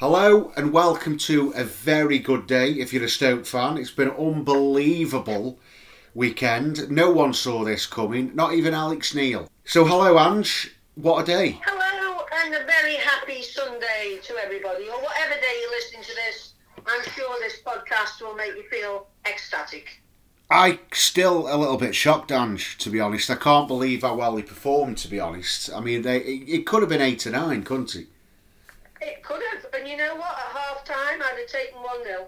[0.00, 3.76] Hello and welcome to a very good day if you're a Stoke fan.
[3.76, 5.58] It's been an unbelievable
[6.14, 6.88] weekend.
[6.88, 9.50] No one saw this coming, not even Alex Neil.
[9.64, 10.70] So, hello, Ange.
[10.94, 11.60] What a day.
[11.64, 16.52] Hello, and a very happy Sunday to everybody, or whatever day you're listening to this.
[16.86, 20.00] I'm sure this podcast will make you feel ecstatic.
[20.48, 22.78] I still a little bit shocked, Ange.
[22.78, 24.98] To be honest, I can't believe how well he performed.
[24.98, 27.96] To be honest, I mean, they, it, it could have been eight to nine, couldn't
[27.96, 28.06] it?
[29.00, 30.32] It could have, and you know what?
[30.32, 32.26] At half time, I'd have taken 1 0.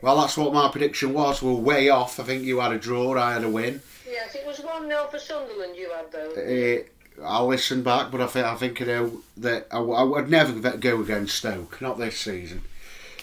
[0.00, 1.42] Well, that's what my prediction was.
[1.42, 2.18] We're way off.
[2.18, 3.82] I think you had a draw, I had a win.
[4.08, 6.32] Yes, it was 1 0 for Sunderland, you had though.
[6.32, 6.82] Uh,
[7.24, 10.52] I'll listen back, but I think I think you know that I, I would never
[10.76, 12.62] go against Stoke, not this season.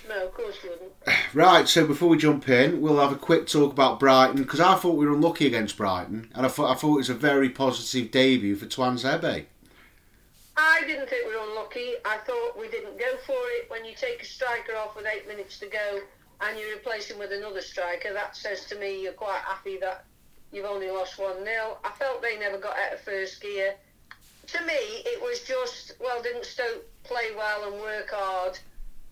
[0.07, 0.91] No, of course you wouldn't.
[1.33, 4.75] Right, so before we jump in, we'll have a quick talk about Brighton because I
[4.75, 7.49] thought we were unlucky against Brighton, and I thought I thought it was a very
[7.49, 9.45] positive debut for Tuanzebe.
[10.61, 11.93] I didn't think we were unlucky.
[12.03, 13.69] I thought we didn't go for it.
[13.69, 16.01] When you take a striker off with eight minutes to go
[16.41, 20.03] and you replace him with another striker, that says to me you're quite happy that
[20.51, 21.77] you've only lost 1 0.
[21.85, 23.75] I felt they never got out of first gear.
[24.47, 28.59] To me, it was just, well, didn't Stoke play well and work hard?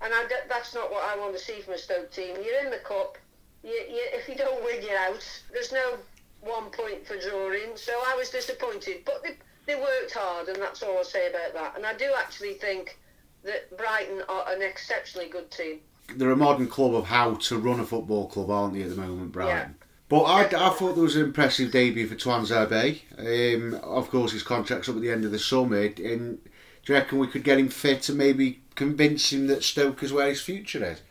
[0.02, 2.36] And I, that's not what I want to see from a Stoke team.
[2.44, 3.17] You're in the cup.
[3.64, 5.23] You, you, if you don't win, you're out.
[5.54, 5.98] There's no
[6.42, 7.76] one point for drawing.
[7.76, 9.04] So I was disappointed.
[9.06, 9.38] But they,
[9.68, 11.76] they worked hard, and that's all I'll say about that.
[11.76, 12.98] And I do actually think
[13.44, 15.80] that Brighton are an exceptionally good team.
[16.16, 18.95] They're a modern club of how to run a football club, aren't they, at the
[18.95, 19.76] moment, Brighton?
[19.80, 19.88] Yeah.
[20.10, 23.02] But I, I thought there was an impressive debut for Tuanzebe.
[23.18, 25.82] Um, of course, his contract's up at the end of the summer.
[25.82, 30.02] And do you reckon we could get him fit and maybe convince him that Stoke
[30.02, 31.02] is where his future is?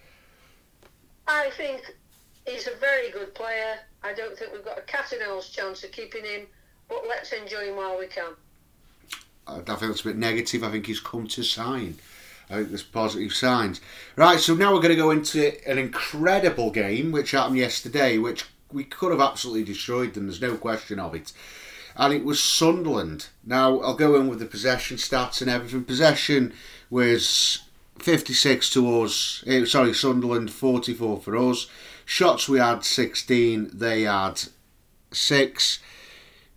[1.29, 1.95] I think
[2.47, 3.81] he's a very good player.
[4.03, 6.47] I don't think we've got a cat and owl's chance of keeping him,
[6.89, 8.33] but let's enjoy him while we can.
[9.47, 10.65] I think that's a bit negative.
[10.65, 11.99] I think he's come to sign.
[12.51, 13.81] I think there's positive signs.
[14.15, 18.45] Right, so now we're going to go into an incredible game which happened yesterday, which
[18.73, 20.27] we could have absolutely destroyed them.
[20.27, 21.33] There's no question of it.
[21.97, 23.29] And it was Sunderland.
[23.45, 25.85] Now I'll go in with the possession stats and everything.
[25.85, 26.53] Possession
[26.91, 27.63] was
[27.99, 29.43] 56 to us.
[29.47, 31.67] Eh, sorry, Sunderland 44 for us.
[32.05, 33.71] Shots we had 16.
[33.73, 34.43] They had
[35.11, 35.81] six.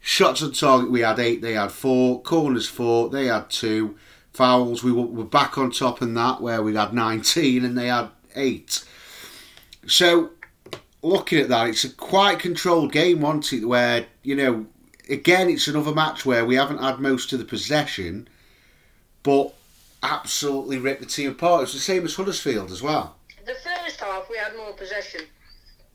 [0.02, 1.42] Shots on target we had eight.
[1.42, 2.22] They had four.
[2.22, 3.10] Corners four.
[3.10, 3.98] They had two.
[4.32, 7.88] Fouls we were, were back on top in that where we had 19 and they
[7.88, 8.86] had eight.
[9.88, 10.32] So
[11.02, 13.66] looking at that, it's a quite controlled game, wasn't it?
[13.66, 14.66] Where you know,
[15.10, 18.28] again, it's another match where we haven't had most of the possession,
[19.24, 19.54] but
[20.04, 21.64] absolutely ripped the team apart.
[21.64, 23.16] It's the same as Huddersfield as well.
[23.46, 25.22] The first half we had more possession.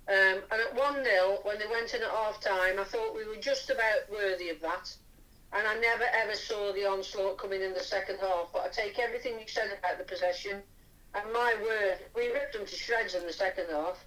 [0.06, 3.26] Um, and at 1 0, when they went in at half time, I thought we
[3.26, 4.94] were just about worthy of that.
[5.52, 8.48] And I never ever saw the onslaught coming in the second half.
[8.52, 10.62] But I take everything you said about the possession,
[11.14, 14.04] and my word, we ripped them to shreds in the second half.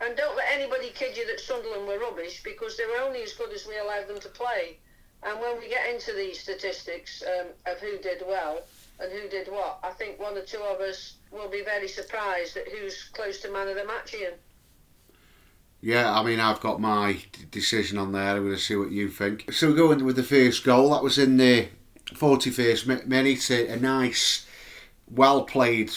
[0.00, 3.32] And don't let anybody kid you that Sunderland were rubbish because they were only as
[3.32, 4.78] good as we allowed them to play.
[5.22, 8.62] And when we get into these statistics um, of who did well
[8.98, 12.56] and who did what, I think one or two of us will be very surprised
[12.56, 14.34] at who's close to man of the match, Ian.
[15.86, 18.34] Yeah, I mean, I've got my d- decision on there.
[18.34, 19.52] I'm going to see what you think.
[19.52, 20.90] So going with the first goal.
[20.90, 21.68] That was in the
[22.06, 23.48] 41st mi- minute.
[23.50, 24.46] A nice,
[25.08, 25.92] well played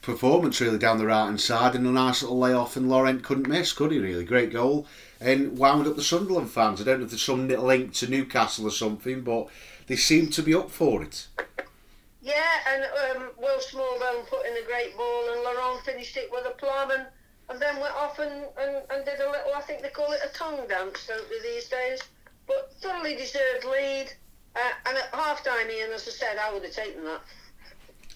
[0.00, 3.48] performance, really, down the right hand side, and a nice little layoff, and Laurent couldn't
[3.48, 4.24] miss, could he, really?
[4.24, 4.86] Great goal.
[5.20, 6.80] And wound up the Sunderland fans.
[6.80, 9.48] I don't know if there's some link to Newcastle or something, but
[9.88, 11.26] they seem to be up for it.
[12.22, 12.84] Yeah, and
[13.16, 16.92] um, Will Smallbone put in a great ball, and Laurent finished it with a plum,
[16.92, 17.06] and,
[17.50, 20.20] and then went off and, and, and did a little, I think they call it
[20.24, 22.00] a tongue dance, don't they, these days?
[22.46, 24.12] But thoroughly deserved lead.
[24.54, 27.20] Uh, and at half time, Ian, as I said, I would have taken that.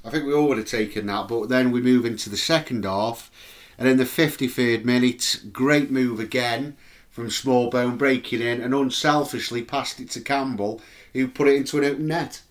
[0.05, 2.85] I think we all would have taken that, but then we move into the second
[2.85, 3.31] half,
[3.79, 6.77] and in the 53rd minute, great move again
[7.11, 10.81] from Smallbone, breaking in and unselfishly passed it to Campbell,
[11.13, 12.43] who put it into an open net.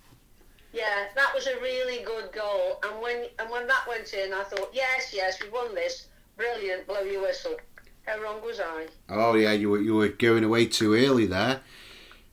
[0.72, 2.80] Yeah, that was a really good goal.
[2.84, 6.08] And when and when that went in, I thought, yes, yes, we won this.
[6.38, 7.56] Brilliant, blow your whistle.
[8.06, 8.88] How wrong was I?
[9.10, 11.62] Oh yeah, you were you were going away too early there.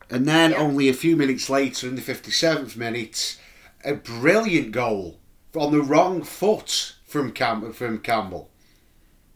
[0.09, 0.57] And then Yeah.
[0.57, 3.37] only a few minutes later, in the 57th minute,
[3.85, 5.19] a brilliant goal
[5.55, 8.49] on the wrong foot from Cam- from Campbell.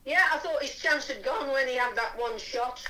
[0.03, 2.83] Yeah, I thought his chance had gone when he had that one shot.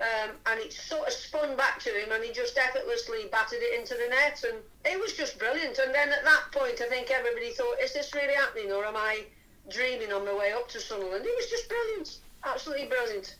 [0.00, 3.78] Um, and it sort of spun back to him and he just effortlessly battered it
[3.78, 5.76] into the net and it was just brilliant.
[5.78, 8.96] And then at that point I think everybody thought, is this really happening or am
[8.96, 9.26] I
[9.70, 11.24] dreaming on my way up to Sunderland?
[11.24, 12.18] It was just brilliant.
[12.44, 13.36] Absolutely brilliant.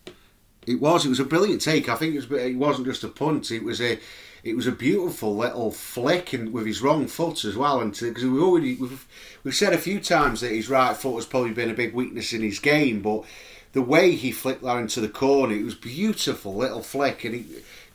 [0.67, 1.07] It was.
[1.07, 1.89] It was a brilliant take.
[1.89, 2.43] I think it was.
[2.43, 3.51] It wasn't just a punt.
[3.51, 3.99] It was a.
[4.43, 7.81] It was a beautiful little flick and with his wrong foot as well.
[7.81, 9.07] And because we've already we've,
[9.45, 12.33] we've said a few times that his right foot has probably been a big weakness
[12.33, 13.25] in his game, but
[13.73, 17.45] the way he flicked that into the corner, it was beautiful little flick and he,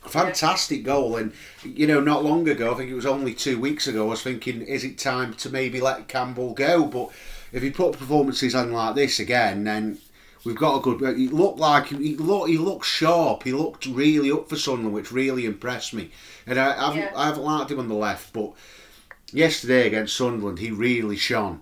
[0.02, 1.16] fantastic goal.
[1.16, 1.32] And
[1.64, 4.22] you know, not long ago, I think it was only two weeks ago, I was
[4.22, 6.86] thinking, is it time to maybe let Campbell go?
[6.86, 7.10] But
[7.52, 9.98] if he put performances on like this again, then
[10.44, 11.16] we've got a good.
[11.16, 12.48] He looked like he looked.
[12.48, 13.42] He looked sharp.
[13.42, 16.10] He looked really up for Sunderland, which really impressed me.
[16.46, 17.12] And I, I, haven't, Yeah.
[17.14, 18.52] I haven't liked him on the left, but
[19.32, 21.60] yesterday against Sunderland, he really shone.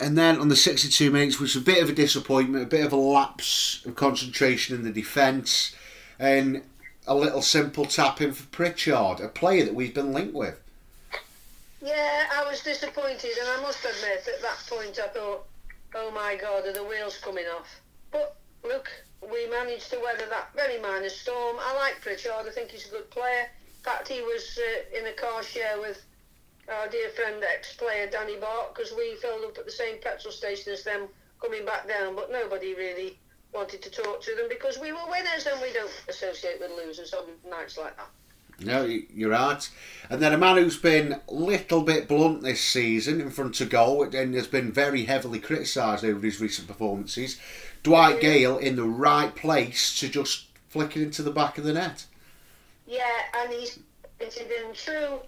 [0.00, 2.84] And then on the 62 minutes, which was a bit of a disappointment, a bit
[2.84, 5.74] of a lapse of concentration in the defence,
[6.18, 6.62] and
[7.06, 10.60] a little simple tap in for Pritchard, a player that we've been linked with.
[11.84, 15.44] Yeah, I was disappointed, and I must admit, at that point, I thought,
[15.94, 17.68] oh my God, are the wheels coming off?
[18.10, 18.88] But look,
[19.20, 21.56] we managed to weather that very minor storm.
[21.60, 23.50] I like Pritchard, I think he's a good player.
[23.76, 26.02] In fact, he was uh, in a car share with
[26.72, 30.32] our dear friend, ex player Danny Batth, because we filled up at the same petrol
[30.32, 31.06] station as them
[31.38, 33.18] coming back down, but nobody really
[33.52, 37.12] wanted to talk to them because we were winners and we don't associate with losers
[37.12, 38.08] on nights like that.
[38.60, 39.68] No, you're right.
[40.08, 43.70] And then a man who's been a little bit blunt this season in front of
[43.70, 47.40] goal and has been very heavily criticised over his recent performances,
[47.82, 51.72] Dwight Gayle in the right place to just flick it into the back of the
[51.72, 52.06] net.
[52.86, 53.02] Yeah,
[53.36, 53.78] and he's
[54.20, 55.20] it's in true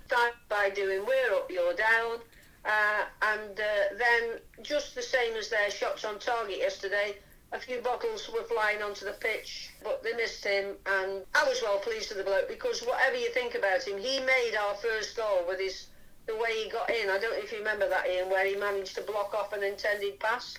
[0.49, 2.19] by doing we're up, you're down.
[2.65, 7.17] Uh, and uh, then, just the same as their shots on target yesterday,
[7.53, 10.75] a few bottles were flying onto the pitch, but they missed him.
[10.87, 14.21] And I was well pleased with the bloke because whatever you think about him, he
[14.21, 15.89] made our first goal with his
[16.27, 17.09] the way he got in.
[17.09, 19.63] I don't know if you remember that, Ian, where he managed to block off an
[19.63, 20.59] intended pass.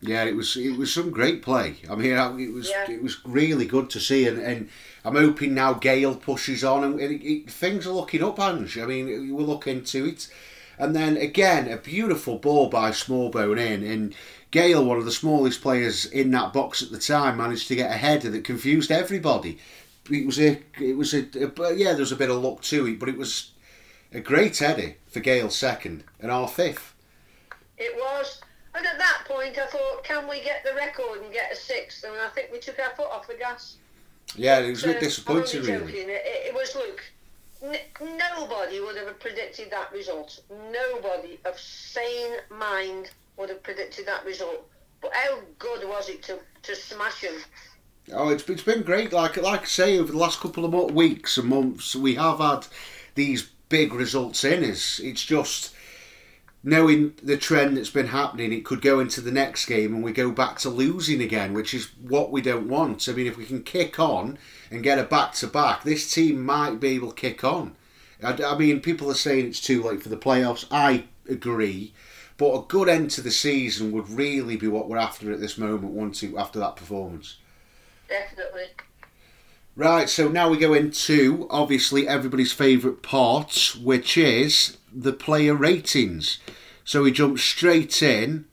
[0.00, 1.76] Yeah, it was it was some great play.
[1.90, 2.88] I mean, it was Yeah.
[2.88, 4.68] it was really good to see, and, and
[5.04, 8.78] I'm hoping now Gayle pushes on, and it, it, things are looking up, Ange.
[8.78, 10.28] I mean, we'll look into it,
[10.78, 14.14] and then again a beautiful ball by Smallbone in, and
[14.50, 17.90] Gayle, one of the smallest players in that box at the time, managed to get
[17.90, 19.58] a header that confused everybody.
[20.10, 22.86] It was a it was a, a yeah, there was a bit of luck to
[22.86, 23.52] it, but it was
[24.12, 26.94] a great header for Gayle's second and our fifth.
[27.76, 28.40] It was.
[28.74, 32.04] And at that point, I thought, can we get the record and get a sixth?
[32.04, 33.76] And I think we took our foot off the gas.
[34.36, 35.92] Yeah, it was a bit disappointing, really.
[35.92, 37.02] It, it was look.
[37.62, 40.40] N- nobody would have predicted that result.
[40.70, 44.68] Nobody of sane mind would have predicted that result.
[45.00, 47.34] But how good was it to, to smash them?
[48.12, 49.12] Oh, it's, it's been great.
[49.12, 52.66] Like like I say, over the last couple of weeks and months, we have had
[53.14, 54.98] these big results in us.
[54.98, 55.74] It's just
[56.64, 58.52] knowing the trend that's been happening.
[58.52, 61.74] It could go into the next game and we go back to losing again, which
[61.74, 63.08] is what we don't want.
[63.08, 64.38] I mean, if we can kick on
[64.70, 67.76] and get a back to back, this team might be able to kick on.
[68.22, 70.66] I, I mean, people are saying it's too late for the playoffs.
[70.70, 71.92] I agree.
[72.38, 75.58] But a good end to the season would really be what we're after at this
[75.58, 77.36] moment, once it, after that performance.
[78.08, 78.68] Definitely.
[79.74, 86.38] Right, so now we go into obviously everybody's favourite part, which is the player ratings.
[86.84, 88.46] So we jump straight in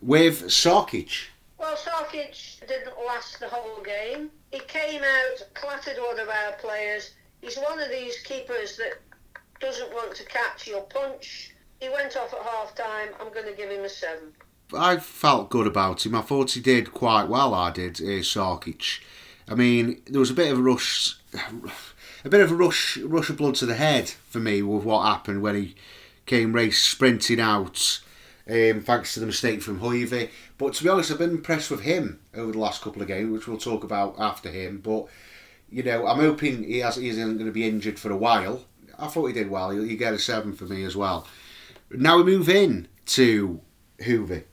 [0.00, 1.28] with Sarkic.
[1.58, 4.30] Well, Sarkic didn't last the whole game.
[4.52, 7.14] He came out, clattered one of our players.
[7.40, 8.94] He's one of these keepers that
[9.60, 11.52] doesn't want to catch your punch.
[11.80, 13.08] He went off at half time.
[13.20, 14.32] I'm going to give him a seven.
[14.74, 16.14] I felt good about him.
[16.14, 17.54] I thought he did quite well.
[17.54, 19.00] I did, uh, Sarkic.
[19.48, 21.16] I mean, there was a bit of a rush,
[22.24, 25.06] a bit of a rush, rush of blood to the head for me with what
[25.06, 25.74] happened when he
[26.26, 28.00] came race sprinting out.
[28.48, 30.28] Um, thanks to the mistake from Hoever.
[30.56, 33.30] But to be honest, I've been impressed with him over the last couple of games,
[33.30, 34.80] which we'll talk about after him.
[34.82, 35.06] But
[35.70, 38.64] you know, I'm hoping he has, he isn't going to be injured for a while.
[38.98, 39.70] I thought he did well.
[39.70, 41.26] He, he get a seven for me as well.
[41.90, 43.60] Now we move in to
[44.04, 44.44] Hoever.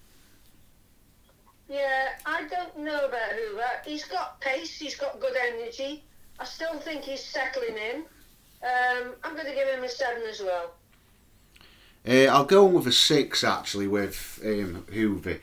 [1.67, 3.69] Yeah, I don't know about Hoever.
[3.85, 4.77] He's got pace.
[4.79, 6.03] He's got good energy.
[6.39, 8.03] I still think he's settling in.
[8.63, 10.71] Um, I'm going to give him a seven as well.
[12.07, 15.39] Uh, I'll go on with a six actually with um, Hoever.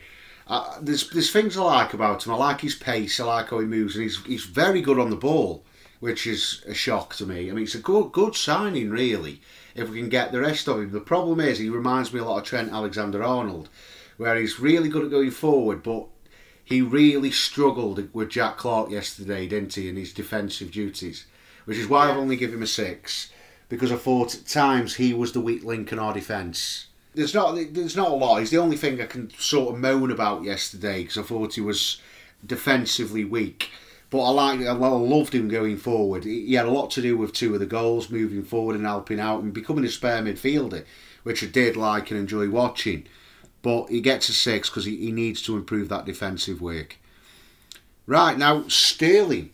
[0.47, 2.33] Uh, there's there's things I like about him.
[2.33, 3.19] I like his pace.
[3.19, 5.63] I like how he moves, and he's he's very good on the ball,
[5.99, 7.49] which is a shock to me.
[7.49, 9.41] I mean, it's a good good signing really.
[9.75, 12.23] If we can get the rest of him, the problem is he reminds me a
[12.23, 13.69] lot of Trent Alexander-Arnold,
[14.17, 16.05] where he's really good at going forward, but
[16.63, 21.25] he really struggled with Jack Clarke yesterday, didn't he, in his defensive duties,
[21.65, 23.31] which is why I've only given him a six
[23.73, 26.87] because I thought at times he was the weak link in our defence.
[27.15, 28.39] There's not there's not a lot.
[28.39, 31.61] He's the only thing I can sort of moan about yesterday because I thought he
[31.61, 31.99] was
[32.45, 33.71] defensively weak.
[34.13, 36.23] But I like, I loved him going forward.
[36.23, 39.19] He had a lot to do with two of the goals, moving forward and helping
[39.19, 40.85] out, and becoming a spare midfielder,
[41.23, 43.07] which I did like and enjoy watching.
[43.63, 46.97] But he gets a six because he, he needs to improve that defensive work.
[48.05, 49.49] Right now, Sterling.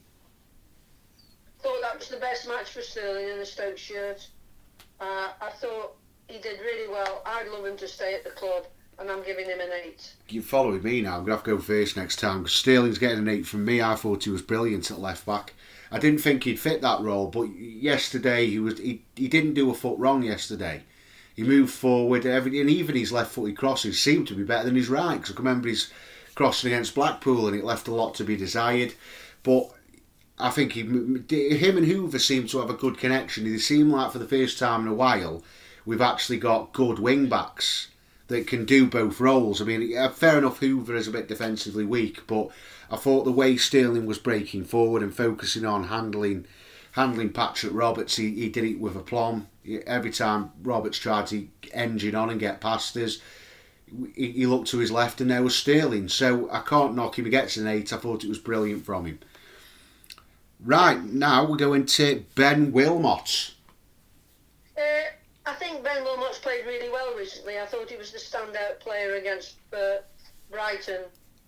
[1.63, 4.27] Thought that was the best match for Sterling in the Stoke shirt.
[4.99, 5.95] Uh, I thought
[6.27, 7.21] he did really well.
[7.25, 8.65] I'd love him to stay at the club
[8.99, 10.13] and I'm giving him an eight.
[10.27, 11.17] You're following me now.
[11.17, 13.81] I'm to have to go first next time because Sterling's getting an eight from me.
[13.81, 15.53] I thought he was brilliant at left back.
[15.91, 19.71] I didn't think he'd fit that role, but yesterday he was he, he didn't do
[19.71, 20.83] a foot wrong yesterday.
[21.35, 24.89] He moved forward, and even his left footed crosses seemed to be better than his
[24.89, 25.19] right.
[25.21, 25.89] Because I remember his
[26.35, 28.93] crossing against Blackpool and it left a lot to be desired.
[29.43, 29.71] But
[30.37, 33.49] I think he, him and Hoever seem to have a good connection.
[33.49, 35.43] They seem like for the first time in a while
[35.85, 37.87] we've actually got good wing backs
[38.29, 39.61] that can do both roles.
[39.61, 42.49] I mean, fair enough, Hoever is a bit defensively weak, but
[42.89, 46.45] I thought the way Sterling was breaking forward and focusing on handling
[46.93, 49.47] handling Patrick Roberts, he, he did it with aplomb.
[49.85, 53.19] Every time Roberts tried to engine on and get past us,
[54.15, 56.09] he, he looked to his left and there was Sterling.
[56.09, 57.25] So I can't knock him.
[57.25, 57.93] He gets an eight.
[57.93, 59.19] I thought it was brilliant from him.
[60.59, 63.51] Right, now we're going to Ben Wilmot.
[64.77, 64.81] Uh,
[65.49, 67.57] I think Ben Wilmot's played really well recently.
[67.57, 69.95] I thought he was the standout player against uh,
[70.51, 71.01] Brighton.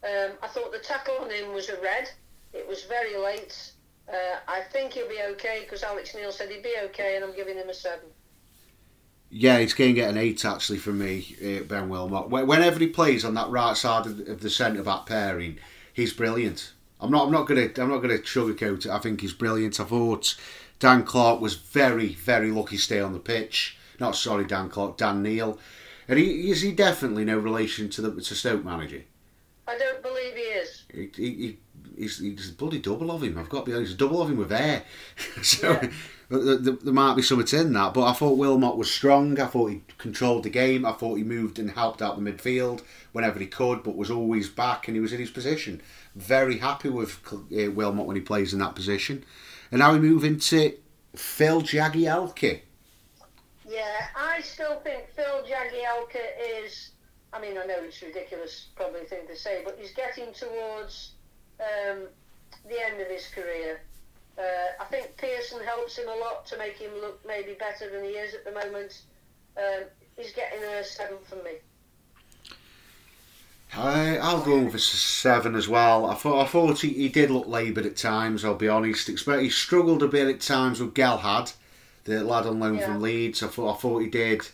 [0.03, 2.09] Um, I thought the tackle on him was a red.
[2.51, 3.73] It was very late.
[4.09, 7.35] Uh, I think he'll be okay because Alex Neil said he'd be okay, and I'm
[7.35, 8.07] giving him a seven.
[9.29, 12.31] Yeah, he's going to get an eight actually from me, uh, Ben Wilmot.
[12.31, 15.59] Whenever he plays on that right side of the centre back pairing,
[15.93, 16.73] he's brilliant.
[16.99, 17.27] I'm not.
[17.27, 17.69] I'm not gonna.
[17.77, 18.91] I'm not gonna sugarcoat it.
[18.91, 19.79] I think he's brilliant.
[19.79, 20.35] I thought
[20.79, 23.77] Dan Clark was very, very lucky to stay on the pitch.
[24.01, 25.59] Not sorry, Dan Clark, Dan Neil.
[26.07, 29.03] And he, is he definitely no relation to the to Stoke manager?
[29.67, 30.83] I don't believe he is.
[30.91, 31.57] He, he,
[31.95, 33.37] he's, he's a bloody double of him.
[33.37, 34.81] I've got to be honest, a double of him with air.
[35.43, 35.89] so yeah.
[36.29, 37.93] there, there, might be something in that.
[37.93, 39.39] But I thought Wilmot was strong.
[39.39, 40.83] I thought he controlled the game.
[40.83, 42.81] I thought he moved and helped out the midfield
[43.11, 45.79] whenever he could, but was always back and he was in his position.
[46.15, 49.23] Very happy with uh, Wilmot when he plays in that position.
[49.71, 50.73] And now we move into
[51.15, 52.61] Phil Jagielka.
[53.71, 56.91] Yeah, I still think Phil Jagielka is.
[57.31, 61.13] I mean, I know it's ridiculous, probably thing to say, but he's getting towards
[61.61, 62.07] um,
[62.67, 63.79] the end of his career.
[64.37, 68.03] Uh, I think Pearson helps him a lot to make him look maybe better than
[68.03, 69.03] he is at the moment.
[69.55, 69.85] Um,
[70.17, 71.51] he's getting a seven from me.
[73.73, 76.07] I, I'll go for seven as well.
[76.07, 78.43] I thought I thought he, he did look laboured at times.
[78.43, 79.07] I'll be honest.
[79.07, 81.53] He struggled a bit at times with Gelhardt
[82.03, 82.85] the lad on loan yeah.
[82.85, 83.43] from Leeds.
[83.43, 84.47] I thought I thought he did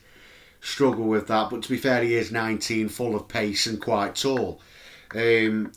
[0.62, 4.16] struggle with that, but to be fair, he is 19, full of pace and quite
[4.16, 4.60] tall.
[5.16, 5.72] Um,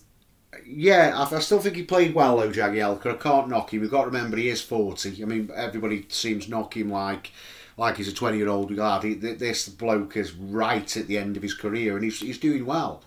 [0.66, 3.14] yeah, I, I, still think he played well though, Jagielka.
[3.14, 3.80] I can't knock him.
[3.80, 5.22] We've got to remember he is 40.
[5.22, 7.30] I mean, everybody seems knock him like
[7.76, 9.04] like he's a 20 year old lad.
[9.04, 12.66] He, this bloke is right at the end of his career and he's, he's doing
[12.66, 13.02] well.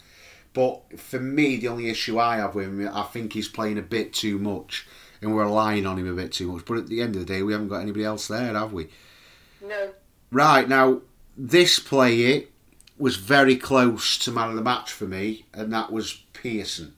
[0.54, 3.84] But for me, the only issue I have with him, I think he's playing a
[3.84, 4.88] bit too much
[5.24, 6.66] and we're relying on him a bit too much.
[6.66, 8.90] But at the end of the day, we haven't got anybody else there, have we?
[9.62, 9.92] No.
[10.32, 11.02] Right now,
[11.38, 12.44] this player
[12.98, 16.94] was very close to man of the match for me, and that was Pearson.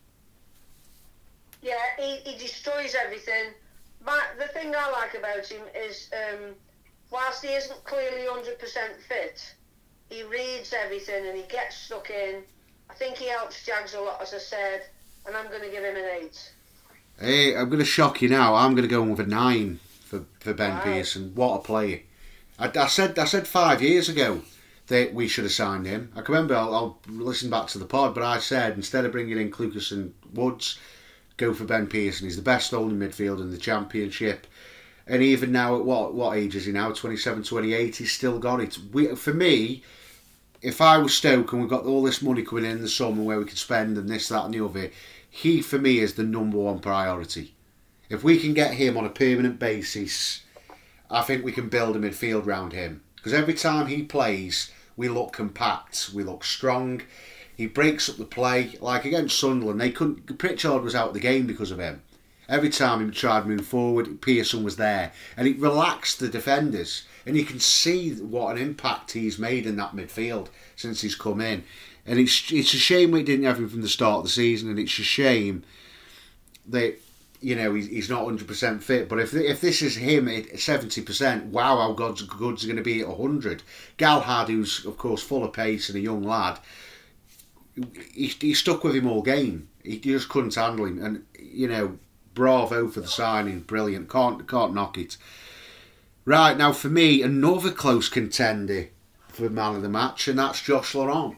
[1.61, 3.53] Yeah, he, he destroys everything.
[4.03, 6.53] But the thing I like about him is, um,
[7.09, 8.59] whilst he isn't clearly 100%
[9.07, 9.55] fit,
[10.09, 12.43] he reads everything and he gets stuck in.
[12.89, 14.83] I think he helps Jags a lot, as I said,
[15.25, 16.53] and I'm going to give him an 8.
[17.19, 18.55] Hey, I'm going to shock you now.
[18.55, 20.81] I'm going to go in with a nine for, for Ben wow.
[20.81, 21.31] Pearson.
[21.33, 22.01] What a player!
[22.59, 24.41] I, I, said I said five years ago
[24.87, 26.11] that we should have signed him.
[26.13, 26.55] I can remember.
[26.55, 29.93] I'll, I'll listen back to the pod, but I said instead of bringing in Clucas
[29.93, 30.77] and Woods,
[31.37, 32.27] go for Ben Pearson.
[32.27, 34.45] He's the best holding midfield in the championship.
[35.07, 36.91] And even now, at what what age is he now?
[36.91, 37.95] 27, 28.
[37.95, 38.77] He's still got it.
[38.91, 39.83] We, for me,
[40.61, 43.23] if I was Stoke and we've got all this money coming in, in the summer
[43.23, 44.89] where we could spend and this, that, and the other,
[45.35, 47.53] he for me is the number one priority.
[48.09, 50.43] If we can get him on a permanent basis,
[51.11, 53.03] I think we can build a midfield round him.
[53.17, 57.01] Because every time he plays, we look compact, we look strong.
[57.53, 58.77] He breaks up the play.
[58.79, 60.37] Like against Sunderland, they couldn't.
[60.37, 62.01] Pritchard was out of the game because of him.
[62.47, 67.03] Every time he tried to move forward, Pearson was there, and it relaxed the defenders.
[67.25, 71.41] And you can see what an impact he's made in that midfield since he's come
[71.41, 71.65] in.
[72.05, 74.69] And it's it's a shame we didn't have him from the start of the season,
[74.69, 75.63] and it's a shame
[76.67, 76.99] that
[77.41, 79.09] you know he's, he's not hundred percent fit.
[79.09, 82.83] But if if this is him at seventy percent, wow, how God's good's going to
[82.83, 83.63] be at hundred.
[83.97, 86.59] Gelhardt, who's of course full of pace and a young lad,
[88.13, 89.67] he, he stuck with him all game.
[89.83, 91.97] He just couldn't handle him, and you know
[92.35, 94.09] bravo for the signing, brilliant.
[94.09, 95.17] Can't can't knock it.
[96.25, 98.89] Right now, for me, another close contender
[99.27, 101.37] for man of the match, and that's Josh Laurent.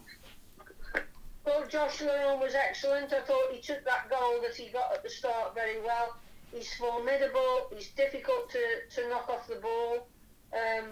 [1.69, 3.13] Josh Laurent was excellent.
[3.13, 6.17] I thought he took that goal that he got at the start very well.
[6.53, 7.67] He's formidable.
[7.75, 8.61] He's difficult to,
[8.95, 10.07] to knock off the ball.
[10.53, 10.85] Um,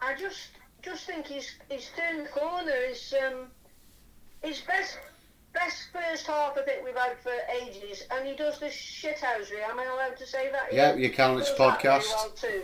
[0.00, 0.48] I just
[0.82, 2.72] just think he's he's turned the corner.
[2.88, 3.46] His um,
[4.42, 4.98] his best
[5.52, 9.62] best first half I think we've had for ages, and he does the shithousery.
[9.68, 10.72] Am I allowed to say that?
[10.72, 11.38] Yeah, you can.
[11.38, 12.08] It's podcast.
[12.08, 12.62] Well too.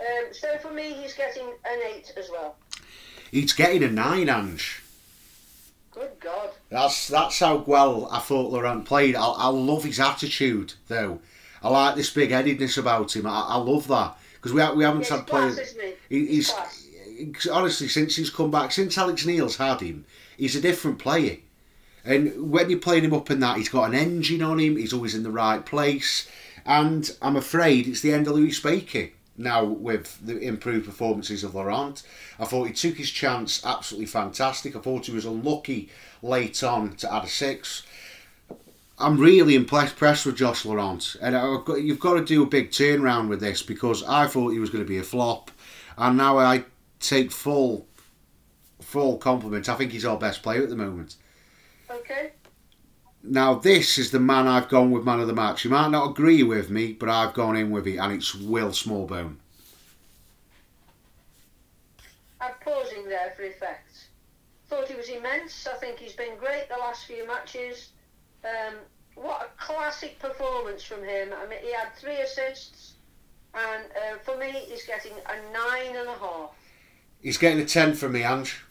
[0.00, 2.56] Um, so for me, he's getting an eight as well.
[3.30, 4.82] He's getting a nine, Ange.
[5.90, 6.29] Good God.
[6.70, 9.16] That's that's how well I thought Laurent played.
[9.16, 11.20] I, I love his attitude, though.
[11.62, 13.26] I like this big headedness about him.
[13.26, 15.58] I, I love that because we we haven't Yeah, had players.
[15.72, 15.92] he?
[16.08, 20.04] He, he's he's- honestly since he's come back, since Alex Neil's had him,
[20.38, 21.38] he's a different player.
[22.04, 24.76] And when you're playing him up in that, he's got an engine on him.
[24.76, 26.26] He's always in the right place.
[26.64, 31.54] And I'm afraid it's the end of Lewis Baker now with the improved performances of
[31.54, 32.02] Laurent.
[32.38, 34.76] I thought he took his chance absolutely fantastic.
[34.76, 35.88] I thought he was unlucky
[36.22, 37.82] late on to add a six.
[38.98, 41.34] I'm really impressed with Josh Laurent, and
[41.64, 44.68] got, you've got to do a big turnaround with this because I thought he was
[44.68, 45.50] going to be a flop,
[45.96, 46.64] and now I
[47.00, 47.86] take full
[48.82, 49.68] full compliment.
[49.68, 51.16] I think he's our best player at the moment.
[51.90, 52.32] Okay.
[53.22, 55.64] Now this is the man I've gone with man of the match.
[55.64, 58.70] You might not agree with me, but I've gone in with it, and it's Will
[58.70, 59.36] Smallbone.
[62.40, 64.08] I'm pausing there for effect.
[64.68, 65.66] Thought he was immense.
[65.66, 67.90] I think he's been great the last few matches.
[68.44, 68.76] Um,
[69.16, 71.30] what a classic performance from him.
[71.36, 72.94] I mean, he had three assists,
[73.52, 76.52] and uh, for me, he's getting a nine and a half.
[77.20, 78.64] He's getting a 10 from me, Ange.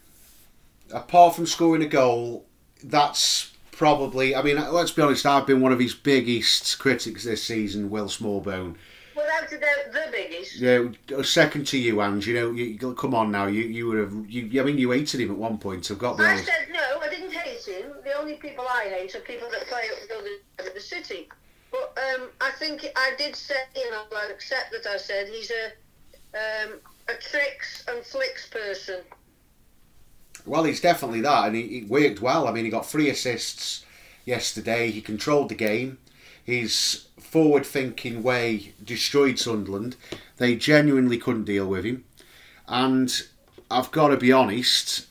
[0.92, 2.46] Apart from scoring a goal,
[2.82, 3.49] that's
[3.80, 4.36] probably.
[4.36, 8.08] I mean, let's be honest, I've been one of his biggest critics this season, Will
[8.08, 8.74] Smallbone.
[9.16, 10.60] Without a doubt, the biggest.
[10.60, 12.26] Yeah, second to you, Ange.
[12.26, 13.46] You know, you, come on now.
[13.46, 14.12] You you would have.
[14.28, 15.90] You, I mean, you hated him at one point.
[15.90, 16.44] I've got I honest.
[16.44, 17.92] said no, I didn't hate him.
[18.04, 20.80] The only people I hate are people that play at the other end of the
[20.80, 21.30] city.
[21.72, 25.50] But um, I think I did say, you know, I'll accept that I said he's
[25.50, 25.64] a
[26.36, 29.00] um, a tricks and flicks person.
[30.46, 32.48] Well, he's definitely that, and he, he worked well.
[32.48, 33.84] I mean, he got three assists
[34.24, 34.90] yesterday.
[34.90, 35.98] He controlled the game.
[36.44, 39.96] His forward-thinking way destroyed Sunderland.
[40.38, 42.04] They genuinely couldn't deal with him,
[42.66, 43.22] and
[43.70, 45.06] I've got to be honest.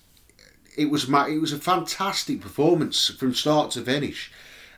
[0.77, 4.31] It was it was a fantastic performance from start to finish,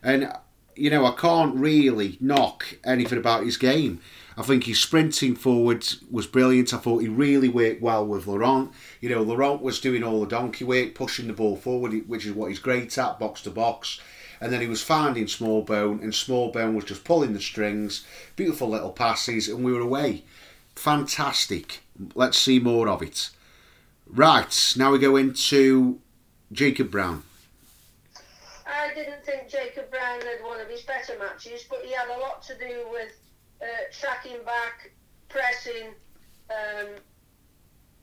[0.04, 0.32] and
[0.76, 4.02] you know I can't really knock anything about his game.
[4.42, 6.74] I think his sprinting forward was brilliant.
[6.74, 8.72] I thought he really worked well with Laurent.
[9.00, 12.32] You know, Laurent was doing all the donkey work, pushing the ball forward, which is
[12.32, 14.02] what he's great at, box to box.
[14.42, 18.04] And then he was finding Smallbone, and Smallbone was just pulling the strings,
[18.36, 20.24] beautiful little passes, and we were away.
[20.76, 21.82] Fantastic.
[22.16, 23.30] Let's see more of it.
[24.08, 26.00] Right, now we go into
[26.52, 27.22] Jacob Brown.
[28.66, 32.20] I didn't think Jacob Brown had one of his better matches, but he had a
[32.20, 33.12] lot to do with
[33.62, 34.92] uh, tracking back,
[35.30, 35.88] pressing.
[36.50, 36.88] Um,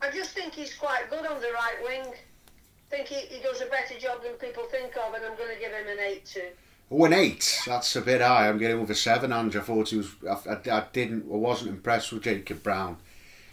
[0.01, 2.13] I just think he's quite good on the right wing.
[2.13, 5.55] I think he, he does a better job than people think of, and I'm going
[5.55, 6.41] to give him an 8 2.
[6.91, 7.61] Oh, an eight.
[7.67, 8.49] That's a bit high.
[8.49, 9.31] I'm getting over a seven.
[9.31, 10.09] Andrew, I thought he was.
[10.27, 11.25] I, I, I didn't.
[11.31, 12.97] I wasn't impressed with Jacob Brown.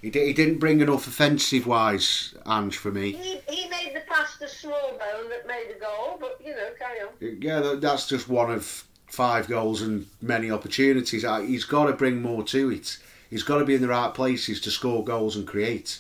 [0.02, 3.12] He, did, he didn't bring enough offensive wise, Ange, for me.
[3.12, 7.02] He, he made the pass to Smallbone that made the goal, but you know, carry
[7.02, 7.41] on.
[7.41, 11.24] Yeah, that- that's just one of five goals and many opportunities.
[11.24, 12.98] He's got to bring more to it.
[13.30, 16.00] He's got to be in the right places to score goals and create.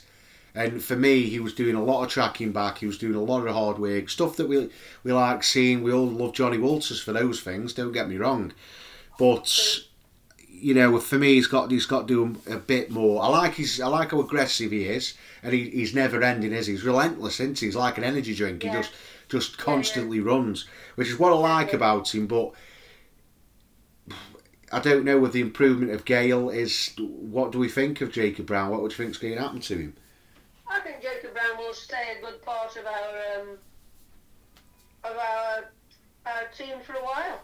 [0.53, 2.77] And for me, he was doing a lot of tracking back.
[2.77, 4.69] He was doing a lot of hard work, stuff that we
[5.03, 5.83] we like seeing.
[5.83, 7.73] We all love Johnny Walters for those things.
[7.73, 8.53] Don't get me wrong,
[9.19, 9.79] but
[10.47, 13.21] you know, for me, he's got he's got to do a bit more.
[13.21, 16.53] I like his I like how aggressive he is, and he, he's never ending.
[16.53, 16.73] Is he?
[16.73, 17.41] he's relentless?
[17.41, 17.65] Isn't he?
[17.65, 18.63] He's like an energy drink.
[18.63, 18.91] He just
[19.27, 20.65] just constantly runs,
[20.95, 22.27] which is what I like about him.
[22.27, 22.53] But
[24.71, 28.47] I don't know with the improvement of Gayle is what do we think of Jacob
[28.47, 28.71] Brown?
[28.71, 29.95] What would you think's going to happen to him?
[30.67, 33.57] I think Jacob Brown will stay a good part of our um,
[35.03, 35.65] of our,
[36.25, 37.41] our team for a while.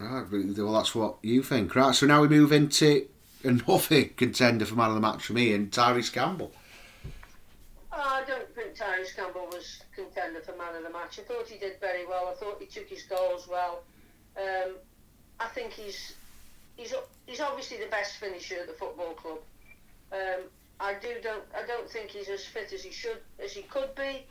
[0.00, 1.94] Ah, well, that's what you think, right?
[1.94, 3.06] So now we move into
[3.42, 6.52] another contender for man of the match for me, and Tyrese Campbell.
[7.92, 11.20] Oh, I don't think Tyrese Campbell was contender for man of the match.
[11.20, 12.28] I thought he did very well.
[12.28, 13.82] I thought he took his goals well.
[14.36, 14.74] Um,
[15.40, 16.14] I think he's
[16.76, 16.94] he's
[17.26, 19.38] he's obviously the best finisher at the football club.
[20.12, 20.44] Um,
[20.80, 23.94] I do don't I don't think he's as fit as he should as he could
[23.94, 24.26] be.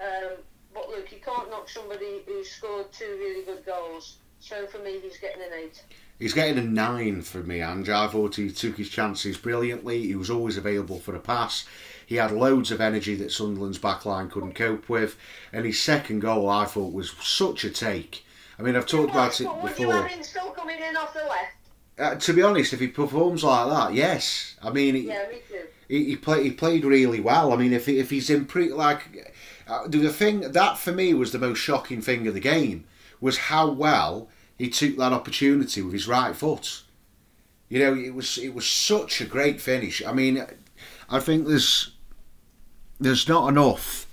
[0.00, 0.36] Um,
[0.74, 5.00] but look, you can't knock somebody who scored two really good goals So for me,
[5.00, 5.82] he's getting an eight.
[6.18, 7.88] He's getting a nine for me, Ange.
[7.88, 10.06] I thought he took his chances brilliantly.
[10.06, 11.66] He was always available for a pass.
[12.06, 15.16] He had loads of energy that Sunderland's backline couldn't cope with.
[15.52, 18.24] And his second goal, I thought, was such a take.
[18.58, 20.02] I mean, I've talked about it But would you before.
[20.02, 21.52] have him still coming in off the left?
[21.98, 24.56] Uh, to be honest, if he performs like that, yes.
[24.62, 25.60] I mean, he, Yeah, me too.
[25.88, 27.52] he, he played he played really well.
[27.52, 29.32] I mean, if he, if he's in pre like
[29.66, 32.84] uh, the thing that for me was the most shocking thing of the game
[33.20, 36.82] was how well he took that opportunity with his right foot.
[37.68, 40.02] You know, it was it was such a great finish.
[40.04, 40.44] I mean,
[41.08, 41.92] I think there's
[43.00, 44.05] there's not enough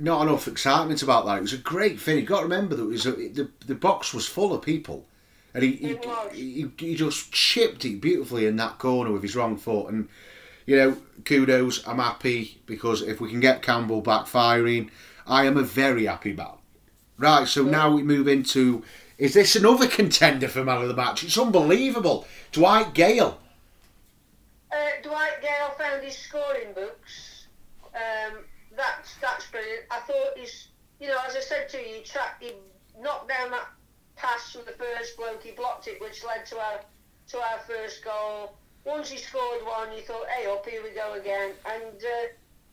[0.00, 1.38] not enough excitement about that.
[1.38, 2.22] It was a great finish.
[2.22, 5.06] You got to remember that it was a, the the box was full of people.
[5.52, 5.98] And he, he,
[6.32, 9.88] he, he just chipped it beautifully in that corner with his wrong foot.
[9.88, 10.08] And
[10.66, 11.86] you know, kudos.
[11.86, 14.90] I'm happy because if we can get Campbell back firing,
[15.26, 16.58] I am a very happy man.
[17.18, 18.82] Right, so now we move into
[19.18, 21.22] is this another contender for man of the match?
[21.22, 22.26] It's unbelievable.
[22.52, 23.38] Dwight Gayle.
[24.72, 27.46] Uh, Dwight Gayle found his scoring books.
[27.94, 28.38] Um,
[28.80, 29.84] that's that's brilliant.
[29.90, 32.52] I thought he's, you know, as I said to you, he, tra- he
[32.98, 33.68] knocked down that
[34.16, 35.42] pass from the first bloke.
[35.42, 36.80] He blocked it, which led to our
[37.28, 38.56] to our first goal.
[38.84, 42.26] Once he scored one, you thought, "Hey, up here we go again." And uh,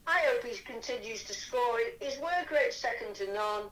[0.07, 1.79] I hope he continues to score.
[1.99, 3.63] His work rate's second to none.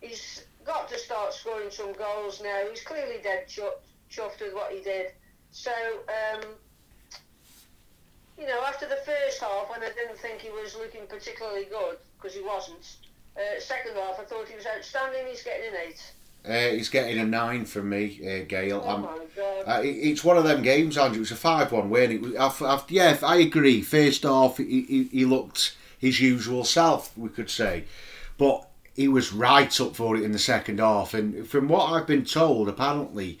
[0.00, 2.62] He's got to start scoring some goals now.
[2.70, 5.12] He's clearly dead chuffed, chuffed with what he did.
[5.50, 5.72] So.
[6.08, 6.42] Um,
[8.40, 11.98] you know, after the first half, when I didn't think he was looking particularly good,
[12.16, 12.96] because he wasn't,
[13.36, 15.26] uh, second half, I thought he was outstanding.
[15.28, 16.12] He's getting an eight.
[16.42, 18.82] Uh, he's getting a nine from me, uh, Gayle.
[18.84, 19.64] Oh I'm- my god.
[19.68, 21.18] Uh, it- it's one of them games, Andrew.
[21.18, 22.12] It was a five-one win.
[22.12, 23.82] It was, I've, I've, yeah, I agree.
[23.82, 27.84] First off, he, he, he looked his usual self, we could say,
[28.38, 31.12] but he was right up for it in the second half.
[31.12, 33.38] And from what I've been told, apparently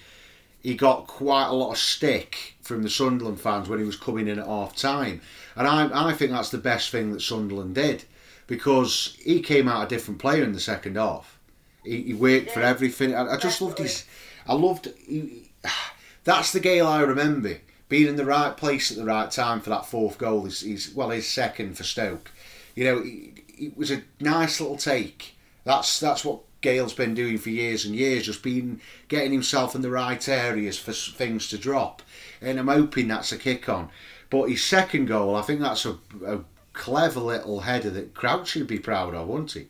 [0.62, 4.28] he got quite a lot of stick from the Sunderland fans when he was coming
[4.28, 5.20] in at half time,
[5.56, 8.04] and I, I think that's the best thing that Sunderland did
[8.46, 11.38] because he came out a different player in the second half.
[11.84, 13.14] He, he worked for everything.
[13.14, 14.04] I, I just loved his.
[14.46, 14.88] I loved.
[15.06, 15.50] He,
[16.24, 19.70] that's the Gayle I remember being in the right place at the right time for
[19.70, 20.46] that fourth goal.
[20.46, 22.32] Is is well his second for Stoke.
[22.74, 25.36] You know, it, it was a nice little take.
[25.64, 29.82] That's that's what Gayle's been doing for years and years, just been getting himself in
[29.82, 32.02] the right areas for things to drop.
[32.40, 33.88] And I'm hoping that's a kick on.
[34.28, 36.40] But his second goal, I think that's a, a
[36.72, 39.68] clever little header that Crouch should be proud of, wouldn't he?